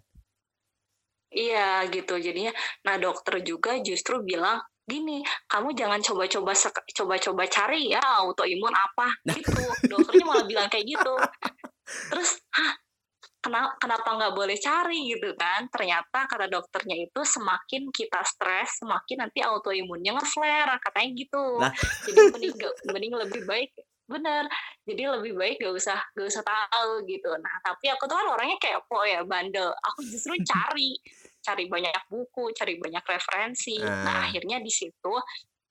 [1.34, 2.16] Iya gitu.
[2.18, 2.54] Jadinya.
[2.88, 6.58] Nah dokter juga justru bilang gini, kamu jangan coba-coba
[6.98, 9.08] coba-coba cari ya autoimun apa.
[9.28, 9.62] Gitu.
[9.92, 11.14] Dokternya malah bilang kayak gitu.
[12.10, 12.74] Terus, hah,
[13.40, 15.68] kenapa kenapa nggak boleh cari gitu kan?
[15.72, 21.46] Ternyata kata dokternya itu semakin kita stres, semakin nanti autoimunnya nge-flare katanya gitu.
[21.60, 21.74] lah.
[22.06, 23.72] Jadi mending gak- mending lebih baik
[24.10, 24.44] bener.
[24.84, 27.32] Jadi lebih baik gak usah gak usah tahu gitu.
[27.40, 29.72] Nah tapi aku tuh kan orangnya kepo ya bandel.
[29.72, 31.00] Aku justru cari
[31.40, 33.80] cari banyak buku cari banyak referensi.
[33.80, 34.28] Nah ah.
[34.28, 35.16] akhirnya di situ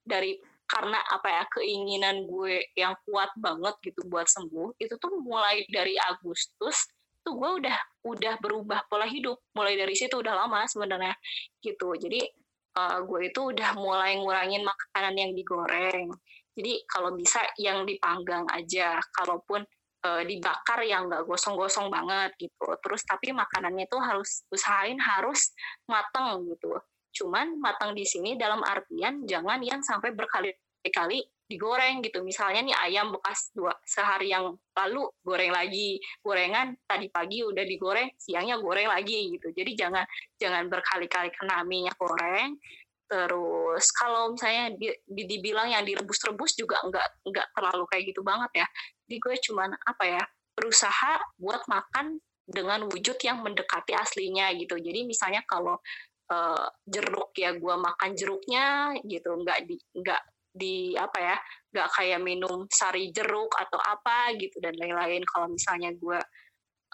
[0.00, 0.32] dari
[0.68, 5.96] karena apa ya keinginan gue yang kuat banget gitu buat sembuh itu tuh mulai dari
[5.96, 6.92] Agustus
[7.28, 9.36] tuh gue udah udah berubah pola hidup.
[9.52, 11.12] Mulai dari situ udah lama sebenarnya
[11.60, 11.92] gitu.
[11.92, 12.24] Jadi
[12.72, 16.08] eh, gue itu udah mulai ngurangin makanan yang digoreng.
[16.56, 19.60] Jadi kalau bisa yang dipanggang aja kalaupun
[20.08, 22.72] eh, dibakar yang nggak gosong-gosong banget gitu.
[22.80, 25.52] Terus tapi makanannya tuh harus usahain harus
[25.84, 26.72] mateng gitu.
[27.12, 32.20] Cuman matang di sini dalam artian jangan yang sampai berkali-kali digoreng gitu.
[32.20, 35.96] Misalnya nih ayam bekas dua sehari yang lalu goreng lagi.
[36.20, 39.50] Gorengan tadi pagi udah digoreng siangnya goreng lagi gitu.
[39.56, 40.04] Jadi jangan
[40.36, 42.60] jangan berkali-kali kena minyak goreng.
[43.08, 48.62] Terus kalau misalnya di, di- dibilang yang direbus-rebus juga nggak nggak terlalu kayak gitu banget
[48.62, 48.66] ya.
[49.08, 54.76] Jadi gue cuman apa ya berusaha buat makan dengan wujud yang mendekati aslinya gitu.
[54.76, 55.80] Jadi misalnya kalau
[56.28, 60.20] eh, jeruk ya gue makan jeruknya gitu nggak di nggak
[60.58, 61.36] di apa ya
[61.72, 65.22] nggak kayak minum sari jeruk atau apa gitu dan lain-lain.
[65.22, 66.18] Kalau misalnya gue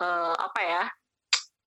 [0.04, 0.84] eh, apa ya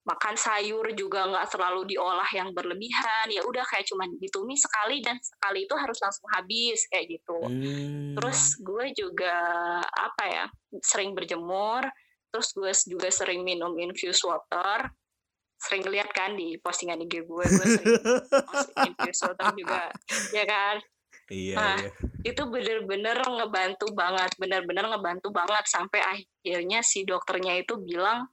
[0.08, 5.20] makan sayur juga nggak terlalu diolah yang berlebihan ya udah kayak cuman ditumis sekali dan
[5.20, 7.40] sekali itu harus langsung habis kayak gitu.
[8.16, 9.36] Terus hmm gue juga
[9.84, 10.46] apa ya
[10.80, 11.84] sering berjemur
[12.32, 14.88] terus gue juga sering minum infused water.
[15.58, 17.98] Sering lihat kan di postingan IG gue gue sering
[18.88, 19.92] infused water juga
[20.32, 20.80] ya kan
[21.32, 21.92] iya nah iya.
[22.24, 28.28] itu bener-bener ngebantu banget bener-bener ngebantu banget sampai akhirnya si dokternya itu bilang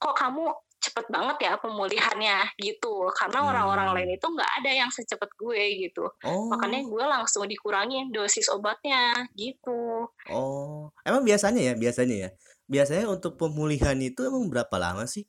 [0.00, 0.48] kok kamu
[0.80, 2.56] cepet banget ya pemulihannya?
[2.56, 2.94] Gitu.
[3.12, 3.96] Karena orang-orang hmm.
[4.00, 6.08] lain itu nggak ada yang secepat gue gitu.
[6.24, 6.88] Makanya oh.
[6.88, 10.08] gue langsung dikurangin dosis obatnya gitu.
[10.32, 12.30] Oh emang biasanya ya biasanya ya?
[12.64, 15.28] Biasanya untuk pemulihan itu emang berapa lama sih?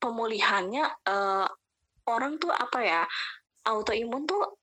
[0.00, 1.48] Pemulihannya eh,
[2.04, 3.02] orang tuh apa ya
[3.64, 4.60] autoimun tuh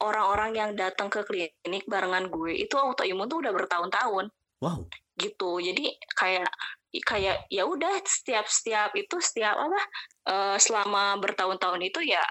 [0.00, 4.32] orang-orang yang datang ke klinik barengan gue itu autoimun tuh udah bertahun-tahun.
[4.64, 4.88] Wow.
[5.16, 5.50] Gitu.
[5.60, 5.84] Jadi
[6.16, 6.50] kayak
[6.90, 9.80] kayak ya udah setiap setiap itu setiap apa
[10.26, 12.24] eh, selama bertahun-tahun itu ya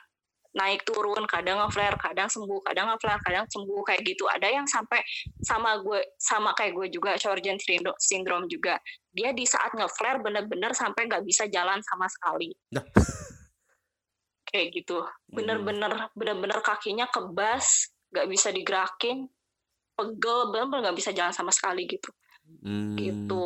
[0.49, 4.25] naik turun kadang ngeflare kadang sembuh kadang ngeflare kadang sembuh kayak gitu.
[4.25, 5.05] Ada yang sampai
[5.45, 8.81] sama gue sama kayak gue juga Sjorgen syndro- syndrome juga.
[9.13, 12.49] Dia di saat ngeflare bener-bener sampai nggak bisa jalan sama sekali.
[12.73, 12.81] Nah
[14.49, 15.05] kayak gitu.
[15.31, 19.29] Bener-bener bener-bener kakinya kebas nggak bisa digerakin
[19.97, 22.09] pegel bener-bener nggak bisa jalan sama sekali gitu.
[22.65, 23.45] Hmm, gitu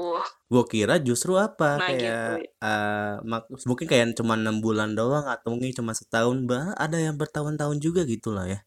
[0.54, 1.82] gue kira justru apa?
[1.82, 1.98] Nah gitu.
[1.98, 2.26] kayak
[2.62, 7.16] eh mak- mungkin kayak cuma enam bulan doang atau mungkin cuma setahun bah ada yang
[7.18, 8.60] bertahun-tahun juga gitu lah ya.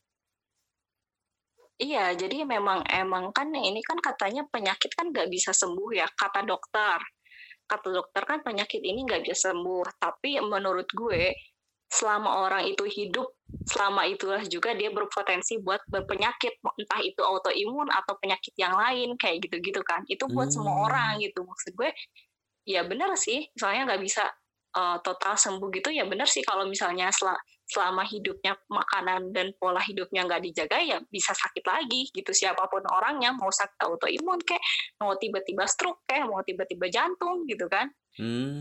[1.77, 6.41] Iya, jadi memang emang kan ini kan katanya penyakit kan nggak bisa sembuh ya, kata
[6.51, 6.99] dokter.
[7.71, 9.85] Kata dokter kan penyakit ini nggak bisa sembuh.
[10.01, 11.25] Tapi menurut gue,
[11.87, 13.31] selama orang itu hidup,
[13.67, 19.47] selama itulah juga dia berpotensi buat berpenyakit, entah itu autoimun atau penyakit yang lain kayak
[19.47, 20.03] gitu-gitu kan.
[20.11, 21.47] Itu buat semua orang hmm gitu.
[21.47, 21.91] Maksud gue,
[22.67, 24.27] ya benar sih, soalnya nggak bisa
[24.77, 26.43] eh, total sembuh gitu ya benar sih.
[26.43, 32.11] Kalau misalnya sel- selama hidupnya makanan dan pola hidupnya nggak dijaga ya bisa sakit lagi
[32.15, 32.31] gitu.
[32.31, 34.63] Siapa pun orangnya mau sakit autoimun kayak
[35.03, 37.91] mau tiba-tiba stroke kayak mau tiba-tiba jantung gitu kan.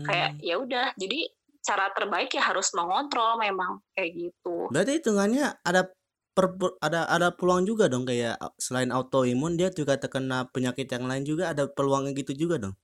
[0.06, 0.42] Kayak hmm.
[0.42, 0.86] ya udah.
[0.98, 1.20] Jadi
[1.66, 4.70] cara terbaik ya harus mengontrol memang kayak gitu.
[4.70, 5.90] Berarti hitungannya ada
[6.30, 11.10] per, ada ada peluang juga dong kayak uh, selain autoimun dia juga terkena penyakit yang
[11.10, 11.50] lain juga?
[11.50, 12.76] Ada peluangnya gitu juga dong?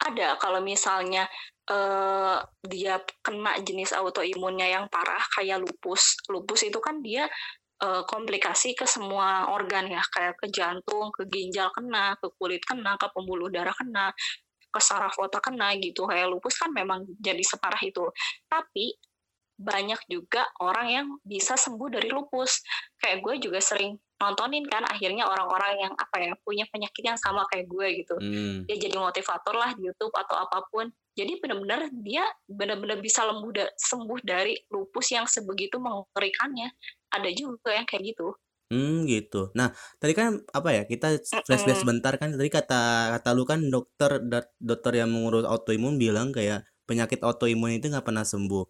[0.00, 1.28] Ada kalau misalnya
[1.68, 6.16] eh, dia kena jenis autoimunnya yang parah kayak lupus.
[6.32, 7.28] Lupus itu kan dia
[7.84, 12.96] eh, komplikasi ke semua organ ya kayak ke jantung ke ginjal kena ke kulit kena
[12.96, 14.08] ke pembuluh darah kena
[14.68, 16.04] ke saraf otak kena gitu.
[16.06, 18.04] Kayak lupus kan memang jadi separah itu.
[18.46, 18.96] Tapi
[19.58, 22.62] banyak juga orang yang bisa sembuh dari lupus.
[23.02, 27.46] Kayak gue juga sering nontonin kan akhirnya orang-orang yang apa ya punya penyakit yang sama
[27.50, 28.14] kayak gue gitu.
[28.18, 28.66] Hmm.
[28.66, 30.90] dia jadi motivator lah di YouTube atau apa pun.
[31.18, 36.70] Jadi benar-benar dia benar-benar bisa lembuh da sembuh dari lupus yang sebegitu mengerikannya.
[37.10, 38.30] Ada juga yang kayak gitu
[38.68, 39.48] Hmm, gitu.
[39.56, 40.82] Nah, tadi kan apa ya?
[40.84, 41.16] Kita
[41.48, 42.36] flashback sebentar kan.
[42.36, 44.20] Tadi kata kata lu kan dokter
[44.60, 48.64] dokter yang mengurus autoimun bilang kayak penyakit autoimun itu nggak pernah sembuh.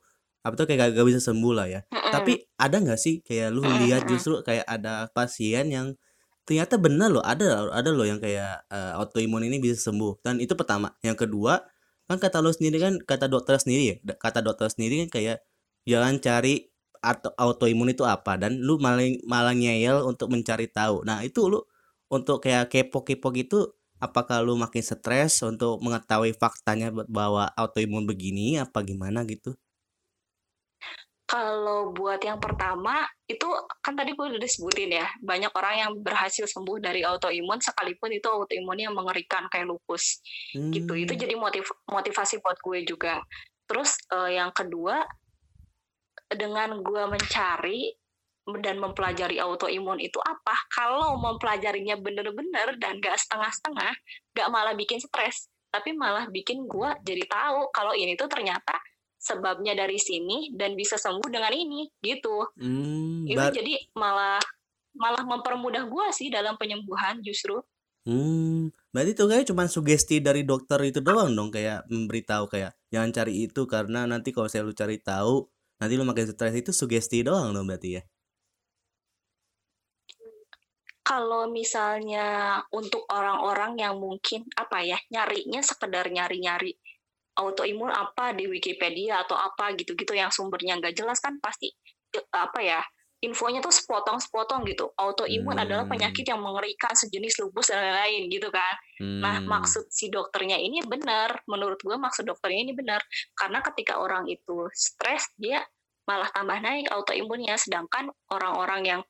[0.47, 1.81] Apa tuh kayak gak, bisa sembuh lah ya.
[1.91, 5.99] Tapi ada nggak sih kayak lu lihat justru kayak ada pasien yang
[6.47, 10.23] ternyata benar loh, ada ada loh yang kayak uh, autoimun ini bisa sembuh.
[10.23, 10.95] Dan itu pertama.
[11.03, 11.59] Yang kedua,
[12.07, 15.37] kan kata lu sendiri kan kata dokter sendiri ya, kata dokter sendiri kan kayak
[15.85, 16.68] jangan cari
[17.01, 21.03] atau autoimun itu apa dan lu malah malah ngeyel untuk mencari tahu.
[21.07, 21.63] Nah, itu lu
[22.09, 28.83] untuk kayak kepo-kepo gitu apakah lu makin stres untuk mengetahui faktanya bahwa autoimun begini apa
[28.87, 29.55] gimana gitu?
[31.29, 33.45] Kalau buat yang pertama itu
[33.85, 38.25] kan tadi gue udah disebutin ya banyak orang yang berhasil sembuh dari autoimun sekalipun itu
[38.25, 40.25] autoimun yang mengerikan kayak lupus
[40.57, 40.73] hmm.
[40.73, 41.21] gitu itu hmm.
[41.21, 43.21] jadi motiv motivasi buat gue juga
[43.69, 45.05] terus uh, yang kedua
[46.33, 47.93] dengan gue mencari
[48.65, 50.57] dan mempelajari autoimun itu apa?
[50.73, 53.93] Kalau mempelajarinya bener-bener dan gak setengah-setengah
[54.33, 58.73] gak malah bikin stres tapi malah bikin gue jadi tahu kalau ini tuh ternyata
[59.21, 62.49] sebabnya dari sini dan bisa sembuh dengan ini gitu.
[62.57, 64.41] Hmm, itu jadi malah
[64.97, 67.61] malah mempermudah gue sih dalam penyembuhan justru.
[68.09, 73.13] Hmm, berarti tuh kayak cuma sugesti dari dokter itu doang dong kayak memberitahu kayak jangan
[73.13, 75.45] cari itu karena nanti kalau saya lu cari tahu
[75.79, 78.03] nanti lu makin stres itu sugesti doang dong berarti ya?
[81.03, 86.77] Kalau misalnya untuk orang-orang yang mungkin apa ya nyarinya sekedar nyari-nyari
[87.39, 91.73] autoimun apa di Wikipedia atau apa gitu-gitu yang sumbernya nggak jelas kan pasti
[92.35, 92.81] apa ya
[93.19, 94.95] infonya tuh sepotong-sepotong gitu.
[94.95, 95.65] Autoimun hmm.
[95.67, 98.75] adalah penyakit yang mengerikan sejenis lupus dan lain-lain gitu kan.
[98.99, 99.21] Nah, hmm.
[99.23, 103.03] Nah maksud si dokternya ini benar, menurut gue maksud dokternya ini benar
[103.35, 105.63] karena ketika orang itu stres dia
[106.07, 109.01] malah tambah naik autoimunnya, sedangkan orang-orang yang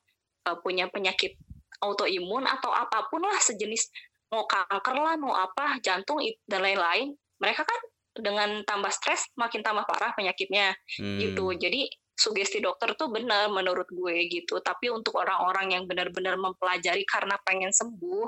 [0.49, 1.39] uh, punya penyakit
[1.79, 3.87] autoimun atau apa pun lah sejenis
[4.29, 7.79] mau kanker lah mau apa jantung dan lain-lain mereka kan
[8.13, 11.17] dengan tambah stres makin tambah parah penyakitnya hmm.
[11.23, 11.87] gitu jadi
[12.19, 14.59] sugesti dokter tuh benar menurut gue gitu.
[14.59, 18.27] Tapi untuk orang-orang yang benar-benar mempelajari karena pengen sembuh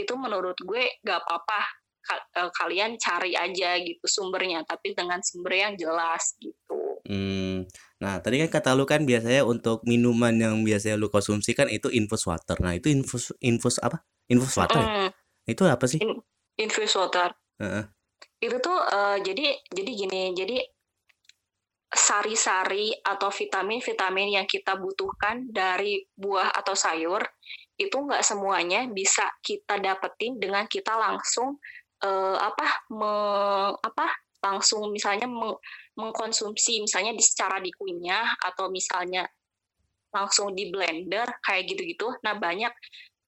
[0.00, 1.80] itu menurut gue gak apa-apa.
[2.10, 6.98] Eh, kalian cari aja gitu sumbernya tapi dengan sumber yang jelas gitu.
[7.06, 7.68] Hmm.
[8.00, 11.92] nah tadi kan kata lu kan biasanya untuk minuman yang biasanya lu konsumsi kan itu
[11.92, 12.56] infus water.
[12.58, 14.02] Nah itu infus infus apa?
[14.32, 15.12] Infus water ya?
[15.44, 16.00] itu apa sih?
[16.00, 16.18] In,
[16.56, 17.36] infus water.
[17.60, 17.84] Uh -uh.
[18.40, 20.56] itu tuh uh, jadi jadi gini jadi
[21.90, 27.18] sari-sari atau vitamin-vitamin yang kita butuhkan dari buah atau sayur
[27.74, 31.58] itu nggak semuanya bisa kita dapetin dengan kita langsung
[32.06, 33.12] uh, apa me,
[33.74, 34.06] apa
[34.38, 35.58] langsung misalnya meng,
[35.98, 39.26] mengkonsumsi misalnya di secara dikunyah atau misalnya
[40.14, 42.10] langsung di blender kayak gitu-gitu.
[42.22, 42.72] Nah banyak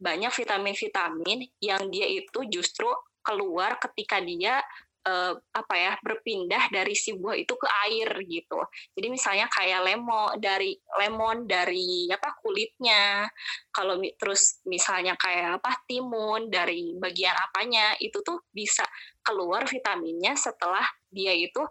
[0.02, 2.90] banyak vitamin-vitamin yang dia itu justru
[3.22, 4.58] keluar ketika dia
[5.06, 8.58] uh, apa ya berpindah dari si buah itu ke air gitu.
[8.94, 13.26] Jadi misalnya kayak lemon dari lemon dari apa kulitnya.
[13.72, 18.84] Kalau terus misalnya kayak apa timun dari bagian apanya itu tuh bisa
[19.22, 21.62] keluar vitaminnya setelah dia itu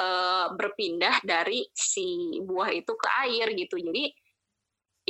[0.00, 3.76] uh, berpindah dari si buah itu ke air gitu.
[3.80, 4.12] Jadi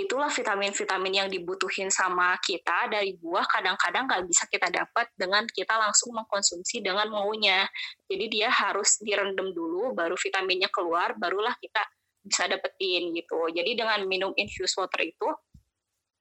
[0.05, 5.77] itulah vitamin-vitamin yang dibutuhin sama kita dari buah kadang-kadang nggak bisa kita dapat dengan kita
[5.77, 7.69] langsung mengkonsumsi dengan maunya.
[8.09, 11.85] Jadi dia harus direndam dulu, baru vitaminnya keluar, barulah kita
[12.21, 13.49] bisa dapetin gitu.
[13.53, 15.29] Jadi dengan minum infused water itu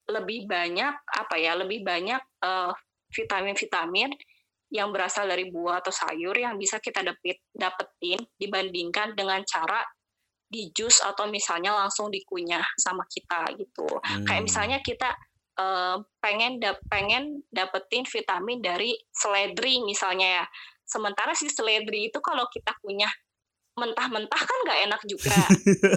[0.09, 4.13] lebih banyak apa ya, lebih banyak vitamin vitamin-vitamin
[4.69, 9.81] yang berasal dari buah atau sayur yang bisa kita dapet, dapetin dibandingkan dengan cara
[10.49, 13.85] di jus atau misalnya langsung dikunyah sama kita gitu.
[13.85, 14.25] Hmm.
[14.25, 15.13] Kayak misalnya kita
[15.61, 20.45] uh, pengen da pengen dapetin vitamin dari seledri misalnya ya.
[20.89, 23.13] Sementara si seledri itu kalau kita kunyah
[23.77, 25.37] mentah-mentah kan nggak enak juga.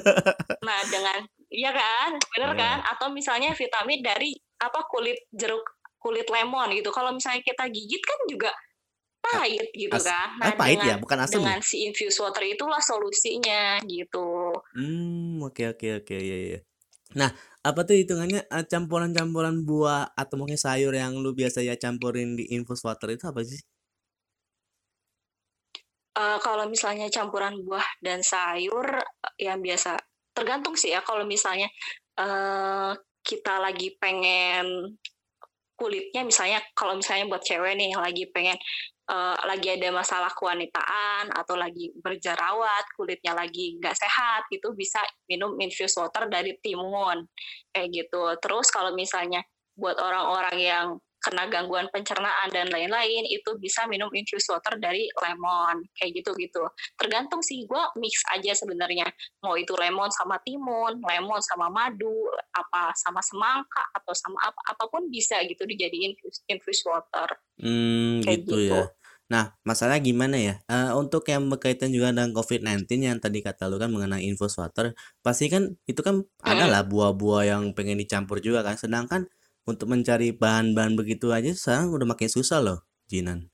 [0.68, 2.60] nah dengan iya kan, bener yeah.
[2.60, 2.78] kan?
[2.92, 5.64] Atau misalnya vitamin dari apa kulit jeruk
[5.96, 6.92] kulit lemon gitu.
[6.92, 8.52] Kalau misalnya kita gigit kan juga
[9.22, 10.28] pahit gitu As kan.
[10.36, 11.40] Nah, pahit ya, dengan, ya, bukan asam.
[11.40, 11.64] Dengan ya?
[11.64, 14.50] si infused water itulah solusinya gitu.
[14.74, 16.60] Hmm, oke okay, oke okay, oke okay, ya ya.
[17.12, 17.30] Nah,
[17.62, 22.50] apa tuh hitungannya eh, campuran-campuran buah atau mungkin sayur yang lu biasa ya campurin di
[22.50, 23.62] infused water itu apa sih?
[26.12, 28.84] Uh, kalau misalnya campuran buah dan sayur
[29.40, 29.96] yang biasa
[30.36, 31.72] tergantung sih ya kalau misalnya
[32.20, 32.92] uh,
[33.24, 34.92] kita lagi pengen
[35.72, 38.60] kulitnya misalnya kalau misalnya buat cewek nih lagi pengen
[39.10, 45.58] uh, lagi ada masalah kewanitaan atau lagi berjerawat kulitnya lagi nggak sehat itu bisa minum
[45.58, 47.26] infused water dari timun
[47.74, 48.22] kayak gitu.
[48.38, 49.42] Terus kalau misalnya
[49.74, 50.86] buat orang-orang yang
[51.22, 55.86] kena gangguan pencernaan dan lain-lain itu bisa minum infused water dari lemon.
[55.94, 56.66] Kayak gitu-gitu.
[56.98, 59.06] Tergantung sih gue mix aja sebenarnya.
[59.46, 64.84] Mau itu lemon sama timun lemon sama madu apa sama semangka atau sama apa apa
[64.90, 66.18] pun bisa gitu dijadiin
[66.50, 67.30] infused water.
[67.62, 68.74] Hmm, kayak gitu, gitu.
[68.74, 68.90] ya.
[69.32, 70.60] Nah, masalah gimana ya?
[70.68, 74.92] Uh, untuk yang berkaitan juga dengan COVID-19 yang tadi kata lu kan mengenai infused water,
[75.24, 78.76] pasti kan itu kan ada lah buah-buah yang pengen dicampur juga kan.
[78.76, 79.24] Sedangkan
[79.68, 83.52] untuk mencari bahan-bahan begitu aja sekarang udah makin susah loh, Jinan.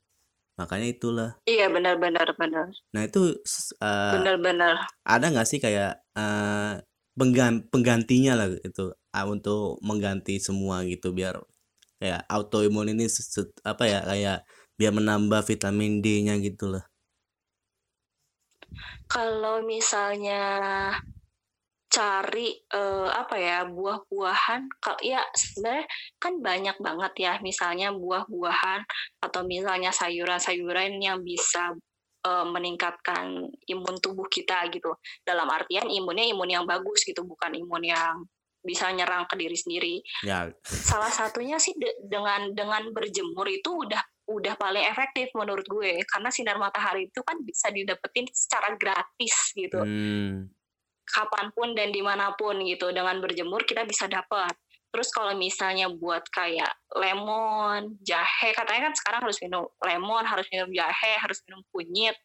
[0.59, 1.31] Makanya itulah.
[1.47, 2.67] Iya benar-benar benar.
[2.91, 3.39] Nah itu
[3.79, 4.91] uh, benar-benar.
[5.07, 6.83] Ada nggak sih kayak uh,
[7.71, 11.39] penggantinya lah itu uh, untuk mengganti semua gitu biar
[12.03, 13.07] kayak autoimun ini
[13.63, 14.39] apa ya kayak
[14.79, 16.85] biar menambah vitamin D-nya gitu loh.
[19.07, 20.43] Kalau misalnya
[21.89, 25.89] cari uh, apa ya buah-buahan kalau ya sebenarnya
[26.21, 28.85] kan banyak banget ya misalnya buah-buahan
[29.25, 31.73] atau misalnya sayuran-sayuran yang bisa
[32.29, 34.93] uh, meningkatkan imun tubuh kita gitu
[35.25, 38.21] dalam artian imunnya imun yang bagus gitu bukan imun yang
[38.61, 39.95] bisa nyerang ke diri sendiri.
[40.27, 40.53] Ya.
[40.67, 46.29] Salah satunya sih de dengan dengan berjemur itu udah udah paling efektif menurut gue karena
[46.29, 49.81] sinar matahari itu kan bisa didapetin secara gratis gitu.
[49.81, 50.58] Hmm
[51.11, 52.93] kapan pun dan di mana pun gitu.
[52.93, 54.53] Dengan berjemur kita bisa dapat
[54.89, 60.71] terus kalau misalnya buat kayak lemon jahe katanya kan sekarang harus minum lemon harus minum
[60.73, 62.17] jahe harus minum kunyit.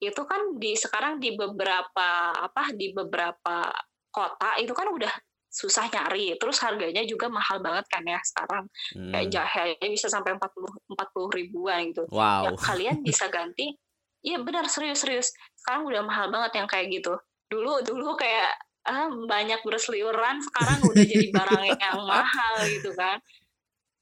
[0.00, 3.68] Itu kan di sekarang di beberapa apa di beberapa
[4.08, 5.12] kota itu kan udah
[5.52, 6.34] susah nyari.
[6.40, 8.64] Terus harganya juga mahal banget kan ya sekarang.
[8.96, 9.12] Hmm.
[9.12, 12.04] kayak jahe bisa sampai 40 40 ribuan gitu.
[12.08, 12.48] Wow.
[12.48, 13.76] ya kalian bisa ganti.
[14.24, 15.28] Iya benar serius serius.
[15.52, 17.12] Sekarang udah mahal banget yang kayak gitu
[17.48, 18.52] dulu dulu kayak
[18.84, 23.18] ah, banyak berseliweran sekarang udah jadi barang yang mahal gitu kan.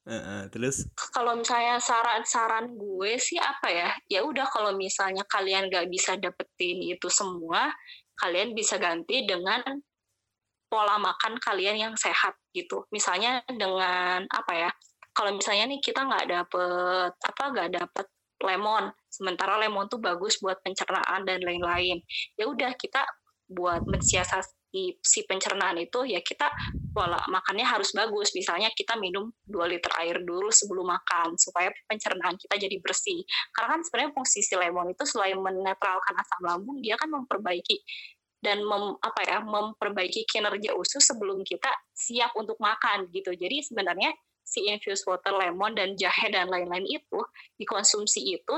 [0.03, 0.83] Uh, uh, terus
[1.15, 3.89] kalau misalnya saran-saran gue sih apa ya?
[4.11, 7.71] Ya udah kalau misalnya kalian gak bisa dapetin itu semua
[8.19, 9.63] kalian bisa ganti dengan
[10.67, 12.83] pola makan kalian yang sehat gitu.
[12.91, 14.69] Misalnya dengan apa ya?
[15.13, 18.07] Kalau misalnya nih kita nggak dapet apa nggak dapet
[18.41, 22.01] lemon sementara lemon tuh bagus buat pencernaan dan lain-lain.
[22.35, 23.05] Ya udah kita
[23.53, 26.49] buat mensiasati si pencernaan itu ya kita
[26.93, 28.33] pola makannya harus bagus.
[28.33, 33.21] Misalnya kita minum 2 liter air dulu sebelum makan supaya pencernaan kita jadi bersih.
[33.53, 37.81] Karena kan sebenarnya fungsi si lemon itu selain menetralkan asam lambung dia kan memperbaiki
[38.43, 43.31] dan mem, apa ya memperbaiki kinerja usus sebelum kita siap untuk makan gitu.
[43.33, 44.11] Jadi sebenarnya
[44.43, 47.19] si infused water lemon dan jahe dan lain-lain itu
[47.55, 48.55] dikonsumsi itu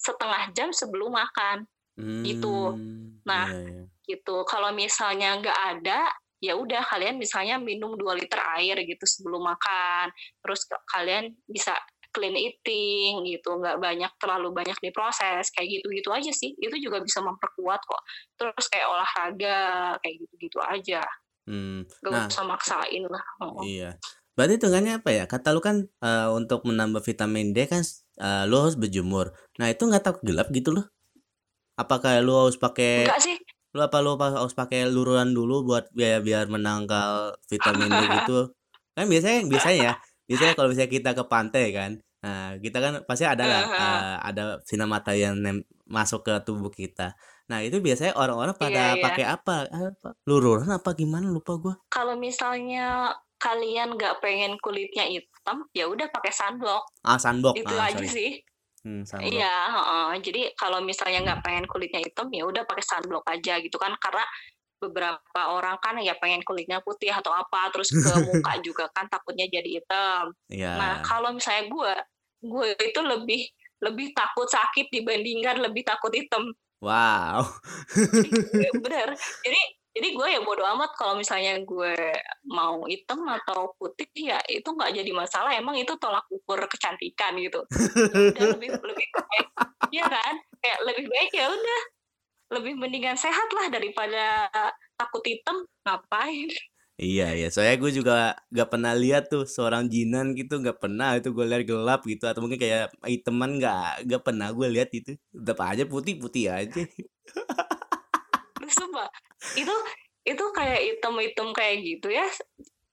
[0.00, 1.68] setengah jam sebelum makan.
[1.98, 2.78] Hmm, gitu
[3.26, 4.42] nah iya, iya gitu.
[4.48, 6.08] Kalau misalnya nggak ada,
[6.40, 10.08] ya udah kalian misalnya minum 2 liter air gitu sebelum makan.
[10.40, 11.76] Terus kalian bisa
[12.08, 16.56] clean eating gitu, nggak banyak terlalu banyak diproses kayak gitu-gitu aja sih.
[16.56, 18.02] Itu juga bisa memperkuat kok.
[18.40, 19.60] Terus kayak olahraga
[20.00, 21.04] kayak gitu-gitu aja.
[21.48, 21.84] Hmm.
[22.04, 23.24] Gak nah, usah maksain lah.
[23.40, 23.64] Oh.
[23.64, 23.96] Iya.
[24.36, 25.24] Berarti hitungannya apa ya?
[25.26, 27.82] Kata lu kan uh, untuk menambah vitamin D kan
[28.22, 29.34] uh, lu harus berjemur.
[29.58, 30.86] Nah itu nggak takut gelap gitu loh?
[31.74, 33.08] Apakah lu harus pakai?
[33.08, 33.36] Enggak sih
[33.78, 38.40] lu apa lu harus pakai lururan dulu buat biar biar menangkal vitamin D gitu?
[38.98, 39.92] Kan biasanya biasanya ya
[40.28, 44.58] biasanya kalau misalnya kita ke pantai kan nah kita kan pasti ada lah uh, ada
[44.66, 45.38] sinar mata yang
[45.86, 47.14] masuk ke tubuh kita.
[47.46, 49.02] Nah itu biasanya orang-orang pada iya, iya.
[49.06, 49.56] pakai apa?
[49.70, 50.08] apa?
[50.26, 51.30] Lururan apa gimana?
[51.30, 51.74] Lupa gua.
[51.88, 56.90] Kalau misalnya kalian nggak pengen kulitnya hitam ya udah pakai sunblock.
[57.06, 57.54] Ah sunblock.
[57.54, 58.10] Itu ah, aja sorry.
[58.10, 58.30] sih
[58.86, 63.58] Hmm, Iya, uh, jadi kalau misalnya nggak pengen kulitnya hitam ya udah pakai sunblock aja
[63.58, 64.22] gitu kan karena
[64.78, 67.98] beberapa orang kan ya pengen kulitnya putih atau apa terus ke
[68.30, 70.30] muka juga kan takutnya jadi hitam.
[70.46, 70.78] Yeah.
[70.78, 71.92] Nah kalau misalnya gue,
[72.46, 73.42] gue itu lebih
[73.78, 76.54] lebih takut sakit dibandingkan lebih takut hitam.
[76.78, 77.42] Wow.
[78.86, 79.18] Bener.
[79.18, 79.60] Jadi
[79.98, 81.90] jadi gue ya bodo amat kalau misalnya gue
[82.46, 85.50] mau hitam atau putih ya itu nggak jadi masalah.
[85.58, 87.66] Emang itu tolak ukur kecantikan gitu.
[88.38, 89.46] Ya lebih lebih baik.
[89.90, 90.38] Ya kan?
[90.62, 91.80] Kayak lebih baik ya udah.
[92.54, 94.46] Lebih mendingan sehat lah daripada
[94.94, 96.46] takut hitam ngapain?
[96.98, 101.14] Iya iya, soalnya gue juga gak pernah lihat tuh seorang jinan gitu, gak pernah.
[101.14, 105.14] Itu gue lihat gelap gitu atau mungkin kayak hitaman gak gak pernah gue lihat itu.
[105.30, 106.82] Tetap aja putih-putih aja.
[108.78, 109.08] Sumpah,
[109.58, 109.74] itu
[110.22, 112.26] itu kayak item-item kayak gitu ya.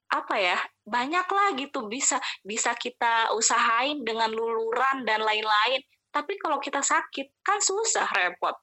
[0.09, 0.57] Apa ya?
[0.85, 1.85] Banyak lah gitu.
[1.85, 5.81] Bisa bisa kita usahain dengan luluran dan lain-lain.
[6.09, 8.55] Tapi kalau kita sakit kan susah repot.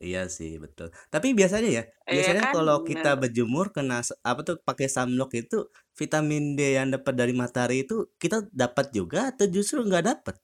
[0.00, 0.88] Iya sih, betul.
[1.12, 2.54] Tapi biasanya ya, iya biasanya kan?
[2.56, 7.84] kalau kita berjemur kena apa tuh pakai sunblock itu vitamin D yang dapat dari matahari
[7.84, 10.40] itu kita dapat juga atau justru nggak dapat?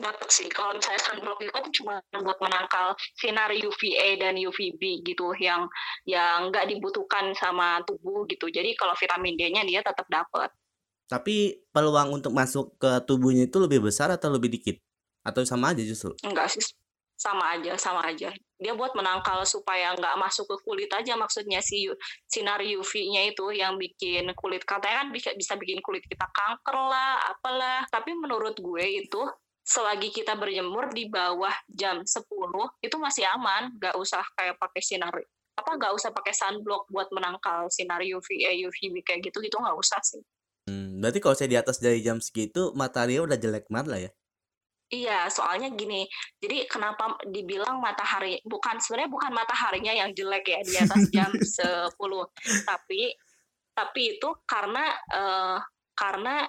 [0.00, 5.30] Dapat sih, kalau misalnya sunblock itu kan cuma buat menangkal sinar UVA dan UVB gitu
[5.38, 5.68] yang
[6.08, 8.48] yang nggak dibutuhkan sama tubuh gitu.
[8.48, 10.50] Jadi kalau vitamin D-nya dia tetap dapat.
[11.06, 14.80] Tapi peluang untuk masuk ke tubuhnya itu lebih besar atau lebih dikit?
[15.22, 16.16] Atau sama aja justru?
[16.24, 16.64] Enggak sih,
[17.14, 18.34] sama aja, sama aja.
[18.58, 21.86] Dia buat menangkal supaya nggak masuk ke kulit aja maksudnya si
[22.26, 27.22] sinar UV-nya itu yang bikin kulit katanya kan bisa bisa bikin kulit kita kanker lah,
[27.30, 27.86] apalah.
[27.86, 29.22] Tapi menurut gue itu
[29.62, 32.26] selagi kita berjemur di bawah jam 10
[32.82, 35.14] itu masih aman, nggak usah kayak pakai sinar
[35.52, 40.00] apa nggak usah pakai sunblock buat menangkal sinar UVA, UVB kayak gitu gitu nggak usah
[40.02, 40.22] sih.
[40.66, 44.10] Hmm, berarti kalau saya di atas dari jam segitu matahari udah jelek banget lah ya.
[44.92, 46.04] Iya, soalnya gini,
[46.36, 51.32] jadi kenapa dibilang matahari bukan sebenarnya bukan mataharinya yang jelek ya di atas jam
[51.96, 51.96] 10,
[52.68, 53.16] tapi
[53.72, 55.58] tapi itu karena eh,
[55.96, 56.44] karena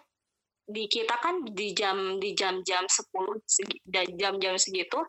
[0.64, 5.04] di kita kan di jam di jam-jam 10 segi- dan jam-jam segitu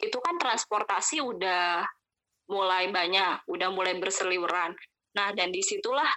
[0.00, 1.84] itu kan transportasi udah
[2.46, 4.76] mulai banyak, udah mulai berseliweran.
[5.16, 6.08] Nah, dan di situlah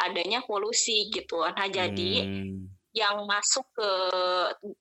[0.00, 1.42] adanya polusi gitu.
[1.42, 3.90] Nah, jadi Hmm, yang masuk ke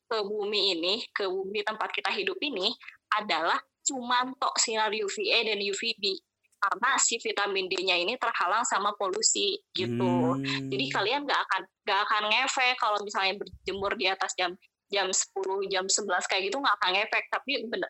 [0.06, 2.70] ke bumi ini, ke bumi tempat kita hidup ini
[3.18, 6.22] adalah cuma tok sinar UVA dan UVB
[6.64, 10.40] karena si vitamin D-nya ini terhalang sama polusi gitu.
[10.72, 10.96] Jadi hmm.
[10.96, 14.56] kalian nggak akan nggak akan ngefek kalau misalnya berjemur di atas jam
[14.88, 17.90] jam 10, jam 11 kayak gitu nggak akan ngefek, tapi bener,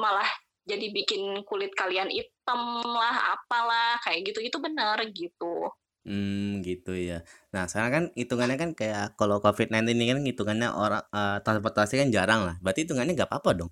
[0.00, 0.26] malah
[0.68, 5.70] jadi bikin kulit kalian hitam lah, apalah kayak gitu itu bener gitu.
[6.08, 7.20] Hmm, gitu ya.
[7.52, 12.08] Nah, sekarang kan hitungannya kan kayak kalau COVID-19 ini kan hitungannya orang eh, transportasi kan
[12.08, 12.56] jarang lah.
[12.64, 13.70] Berarti hitungannya nggak apa-apa dong.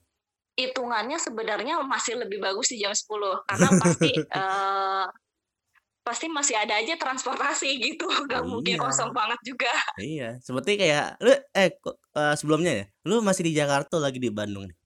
[0.57, 5.07] Hitungannya sebenarnya masih lebih bagus di jam 10 karena pasti eh,
[6.00, 10.28] pasti masih ada aja transportasi gitu nggak Oh mungkin iya, kosong banget juga iya.
[10.38, 14.76] Seperti kayak lu eh eh, sebelumnya ya, lu masih di Jakarta lagi di Bandung nih.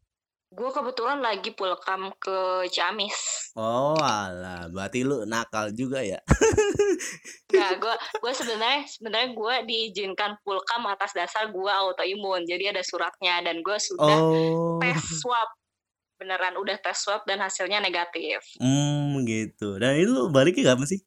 [0.50, 3.14] gue kebetulan lagi pulkam ke Ciamis
[3.54, 6.18] Oh, alah, berarti lu nakal juga ya.
[7.50, 13.42] Nah, gue gue sebenarnya sebenarnya gue diizinkan pulkam atas dasar gue autoimun jadi ada suratnya
[13.42, 15.50] dan gue sudah Oh, tes swab
[16.20, 19.80] beneran udah tes swab dan hasilnya negatif hmm, gitu.
[19.80, 21.00] Dan itu lu baliknya kapan sih?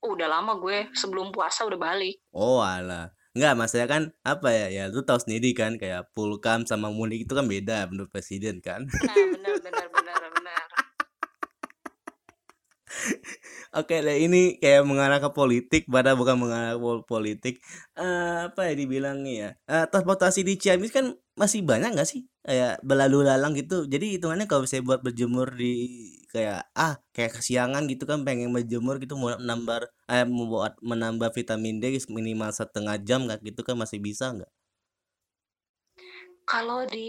[0.00, 3.12] udah lama gue sebelum puasa udah balik Oh, alah.
[3.36, 4.66] Enggak, maksudnya kan apa ya?
[4.72, 8.88] Ya lu tahu sendiri kan kayak pulkam sama mudik itu kan beda menurut presiden kan.
[9.06, 10.66] nah bener bener bener bener
[13.70, 17.54] Oke deh, ini kayak mengarah ke politik, pada bukan mengarah ke pol- politik.
[17.94, 19.48] Eh, apa ya dibilangnya ya?
[19.70, 22.26] Eh, transportasi di Ciamis kan masih banyak nggak sih?
[22.42, 23.86] Kayak berlalu lalang gitu.
[23.86, 25.70] Jadi hitungannya kalau saya buat berjemur di
[26.34, 31.78] kayak ah kayak kesiangan gitu kan pengen berjemur gitu mau menambah eh membuat menambah vitamin
[31.78, 34.50] D minimal setengah jam nggak gitu kan masih bisa nggak?
[36.44, 37.08] kalau di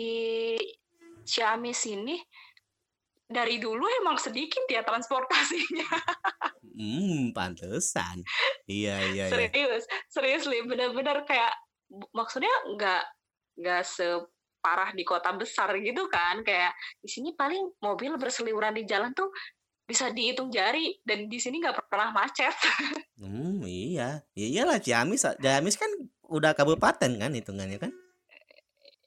[1.32, 2.18] Ciamis ini
[3.32, 5.90] dari dulu emang sedikit ya transportasinya.
[6.72, 8.24] Hmm, pantesan.
[8.68, 9.48] Iya iya iya.
[9.50, 11.52] serius, serius bener-bener kayak
[12.16, 13.04] maksudnya nggak
[13.60, 16.44] nggak separah di kota besar gitu kan.
[16.44, 19.32] Kayak di sini paling mobil berseliweran di jalan tuh
[19.88, 22.54] bisa dihitung jari dan di sini nggak pernah macet.
[23.22, 24.26] Hmm, iya.
[24.34, 25.94] Ya iyalah Ciamis, Ciamis kan
[26.26, 27.94] udah kabupaten kan hitungannya kan?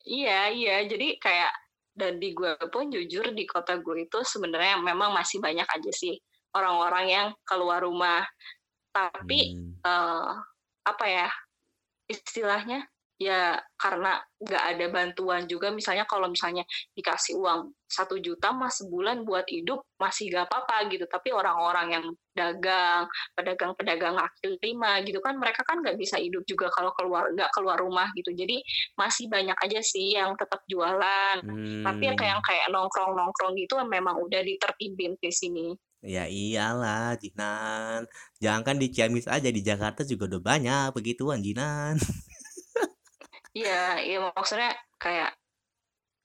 [0.07, 0.87] Iya, iya.
[0.87, 1.51] Jadi kayak
[1.95, 6.19] dan di gue pun jujur di kota gue itu sebenarnya memang masih banyak aja sih
[6.55, 8.27] orang-orang yang keluar rumah.
[8.95, 9.75] Tapi Hmm.
[9.83, 10.33] eh,
[10.85, 11.29] apa ya
[12.11, 12.85] istilahnya
[13.15, 16.67] ya karena nggak ada bantuan juga misalnya kalau misalnya
[16.99, 22.05] dikasih uang satu juta mas sebulan buat hidup masih gak apa-apa gitu tapi orang-orang yang
[22.35, 23.07] dagang
[23.39, 27.79] pedagang-pedagang kaki lima gitu kan mereka kan nggak bisa hidup juga kalau keluar nggak keluar
[27.79, 28.59] rumah gitu jadi
[28.99, 31.39] masih banyak aja sih yang tetap jualan
[31.87, 32.47] tapi yang kayak Hmm.
[32.51, 35.67] kayak nongkrong-nongkrong gitu memang udah ditertibin di sini
[36.05, 38.05] Ya iyalah, Jinan.
[38.37, 41.97] Jangan kan di Ciamis aja, di Jakarta juga udah banyak begituan, Jinan.
[43.55, 45.39] Iya, iya maksudnya kayak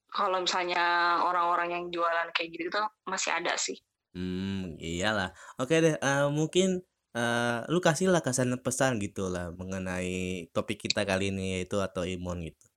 [0.09, 0.81] kalau misalnya
[1.21, 3.77] orang-orang yang jualan kayak gitu tuh masih ada sih.
[4.17, 5.29] Hmm, iyalah.
[5.61, 6.81] Oke deh, eh, mungkin
[7.13, 12.41] uh, lu kasihlah kesan pesan gitu lah mengenai topik kita kali ini yaitu atau imun
[12.49, 12.68] gitu.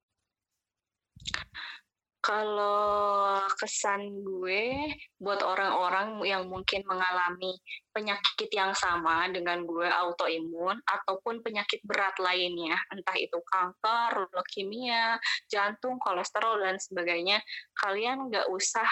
[2.23, 7.59] Kalau kesan gue buat orang-orang yang mungkin mengalami
[7.91, 15.19] penyakit yang sama dengan gue autoimun ataupun penyakit berat lainnya, entah itu kanker, leukemia,
[15.51, 17.43] jantung, kolesterol dan sebagainya,
[17.75, 18.87] kalian nggak usah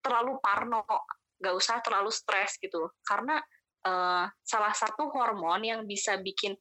[0.00, 0.80] terlalu parno,
[1.44, 3.36] nggak usah terlalu stres gitu, karena
[3.84, 6.56] uh, salah satu hormon yang bisa bikin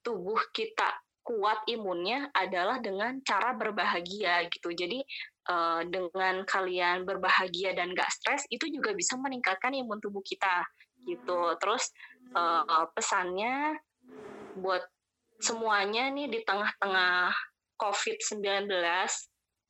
[0.00, 4.74] tubuh kita kuat imunnya adalah dengan cara berbahagia gitu.
[4.74, 5.02] Jadi
[5.48, 10.66] uh, dengan kalian berbahagia dan gak stres itu juga bisa meningkatkan imun tubuh kita
[11.06, 11.54] gitu.
[11.62, 11.90] Terus
[12.34, 13.78] uh, pesannya
[14.58, 14.82] buat
[15.42, 17.34] semuanya nih di tengah-tengah
[17.80, 18.70] COVID-19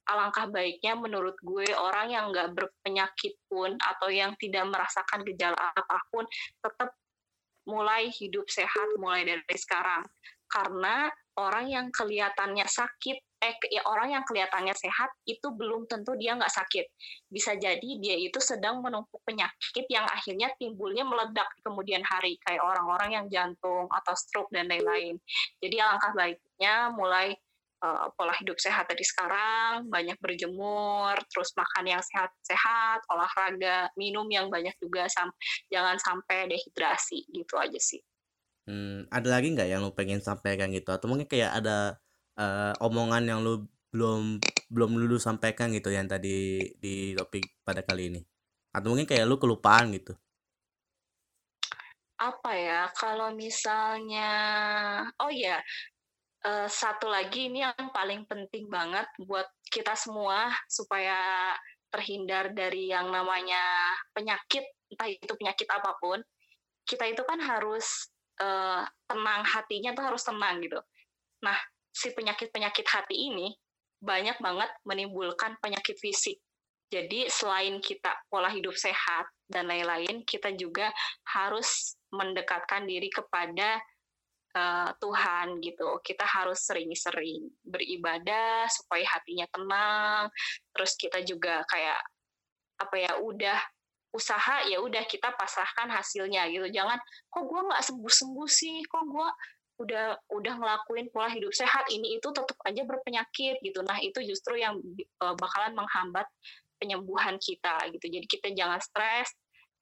[0.03, 5.99] alangkah baiknya menurut gue orang yang nggak berpenyakit pun atau yang tidak merasakan gejala apa
[6.11, 6.27] pun
[6.59, 6.91] tetap
[7.63, 10.03] mulai hidup sehat mulai dari sekarang
[10.51, 11.09] karena
[11.39, 16.53] orang yang kelihatannya sakit eh ya orang yang kelihatannya sehat itu belum tentu dia nggak
[16.53, 16.87] sakit.
[17.27, 22.63] Bisa jadi dia itu sedang menumpuk penyakit yang akhirnya timbulnya meledak di kemudian hari kayak
[22.63, 25.19] orang-orang yang jantung atau stroke dan lain-lain.
[25.59, 27.35] Jadi alangkah baiknya mulai
[27.83, 34.47] uh, pola hidup sehat dari sekarang banyak berjemur terus makan yang sehat-sehat olahraga minum yang
[34.47, 35.35] banyak juga sam
[35.69, 37.99] jangan sampai dehidrasi gitu aja sih
[38.63, 40.95] Hmm, ada lagi nggak yang lu pengen sampaikan gitu?
[40.95, 41.99] Atau mungkin kayak ada
[42.39, 44.39] uh, omongan yang lu belum
[44.73, 48.21] belum lu sampaikan gitu yang tadi di topik pada kali ini?
[48.71, 50.15] Atau mungkin kayak lu kelupaan gitu?
[52.23, 52.87] Apa ya?
[52.95, 54.31] Kalau misalnya,
[55.19, 55.59] oh ya,
[56.47, 61.51] uh, satu lagi ini yang paling penting banget buat kita semua supaya
[61.91, 66.23] terhindar dari yang namanya penyakit, entah itu penyakit apa pun.
[66.87, 70.81] Kita itu kan harus uh, tenang hatinya tuh harus tenang gitu.
[71.43, 71.59] Nah,
[71.93, 73.53] si penyakit-penyakit hati ini
[74.03, 76.41] banyak banget menimbulkan penyakit fisik.
[76.93, 80.93] Jadi selain kita pola hidup sehat dan lain-lain, kita juga
[81.25, 83.81] harus mendekatkan diri kepada
[84.53, 86.01] uh, Tuhan gitu.
[86.05, 90.23] Kita harus sering-sering beribadah supaya hatinya tenang.
[90.77, 92.01] Terus kita juga kayak
[92.83, 93.61] apa ya udah
[94.13, 96.69] usaha ya udah kita pasrahkan hasilnya gitu.
[96.69, 97.01] Jangan
[97.33, 98.85] kok gue nggak sembuh sembuh sih?
[98.85, 99.29] Kok gue
[99.83, 101.89] udah udah ngelakuin pola hidup sehat?
[101.89, 103.81] Ini itu tetap aja berpenyakit gitu.
[103.81, 104.77] Nah itu justru yang
[105.25, 106.29] uh, bakalan menghambat
[106.77, 108.07] penyembuhan kita gitu.
[108.21, 109.33] Jadi kita jangan stres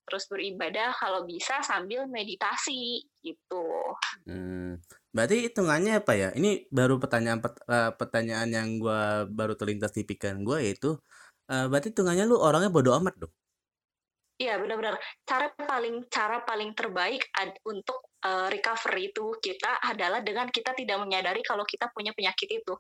[0.08, 3.66] terus beribadah kalau bisa sambil meditasi gitu.
[4.26, 4.80] Hmm,
[5.14, 6.28] berarti hitungannya apa ya?
[6.34, 10.98] Ini baru pertanyaan uh, pertanyaan yang gue baru terlintas di pikiran gue yaitu
[11.50, 13.34] uh, berarti hitungannya lu orangnya bodoh amat dong
[14.41, 14.97] Iya benar-benar
[15.28, 20.97] cara paling cara paling terbaik ad, untuk uh, recovery itu kita adalah dengan kita tidak
[20.97, 22.72] menyadari kalau kita punya penyakit itu.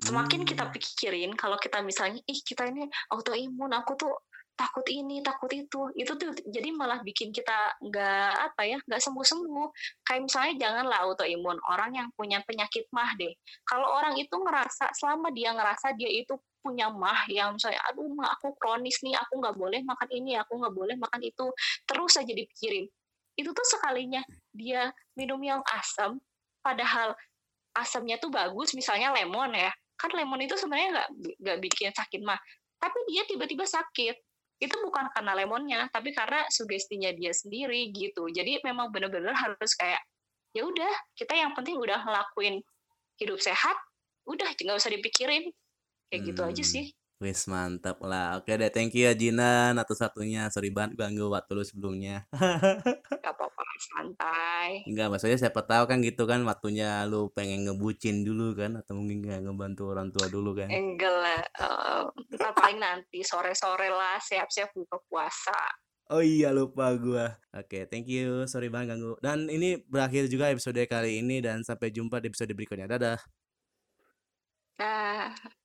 [0.00, 0.48] Semakin hmm.
[0.48, 4.16] kita pikirin kalau kita misalnya ih kita ini autoimun, aku tuh
[4.56, 9.24] takut ini takut itu itu tuh jadi malah bikin kita nggak apa ya nggak sembuh
[9.24, 9.68] sembuh
[10.04, 13.32] kayak misalnya janganlah autoimun orang yang punya penyakit mah deh
[13.64, 18.32] kalau orang itu ngerasa selama dia ngerasa dia itu punya mah yang misalnya aduh mah
[18.38, 21.46] aku kronis nih aku nggak boleh makan ini aku nggak boleh makan itu
[21.84, 22.86] terus aja dipikirin.
[23.34, 24.22] Itu tuh sekalinya
[24.54, 26.22] dia minum yang asam
[26.62, 27.12] padahal
[27.74, 29.74] asamnya tuh bagus misalnya lemon ya.
[29.98, 31.08] Kan lemon itu sebenarnya nggak
[31.42, 32.38] nggak bikin sakit mah
[32.78, 34.16] tapi dia tiba-tiba sakit.
[34.62, 38.30] Itu bukan karena lemonnya tapi karena sugestinya dia sendiri gitu.
[38.30, 39.98] Jadi memang benar-benar harus kayak
[40.52, 42.62] ya udah kita yang penting udah ngelakuin
[43.16, 43.74] hidup sehat
[44.28, 45.50] udah nggak usah dipikirin
[46.12, 46.28] kayak hmm.
[46.28, 46.86] gitu aja hmm, sih
[47.22, 48.42] Wis mantap lah.
[48.42, 50.50] Oke deh, thank you ya Jina atau satunya.
[50.50, 52.26] Sorry banget ganggu waktu lu sebelumnya.
[53.22, 54.82] Gak apa-apa, santai.
[54.90, 59.22] Enggak, maksudnya siapa tahu kan gitu kan waktunya lu pengen ngebucin dulu kan atau mungkin
[59.22, 60.66] gak ngebantu orang tua dulu kan.
[60.66, 61.40] Enggak lah.
[61.62, 65.54] Uh, paling nanti sore-sore lah siap-siap buka puasa.
[66.10, 67.38] Oh iya lupa gua.
[67.54, 68.50] Oke, thank you.
[68.50, 69.14] Sorry banget ganggu.
[69.22, 72.90] Dan ini berakhir juga episode kali ini dan sampai jumpa di episode berikutnya.
[72.90, 73.22] Dadah.
[74.74, 75.61] Dah.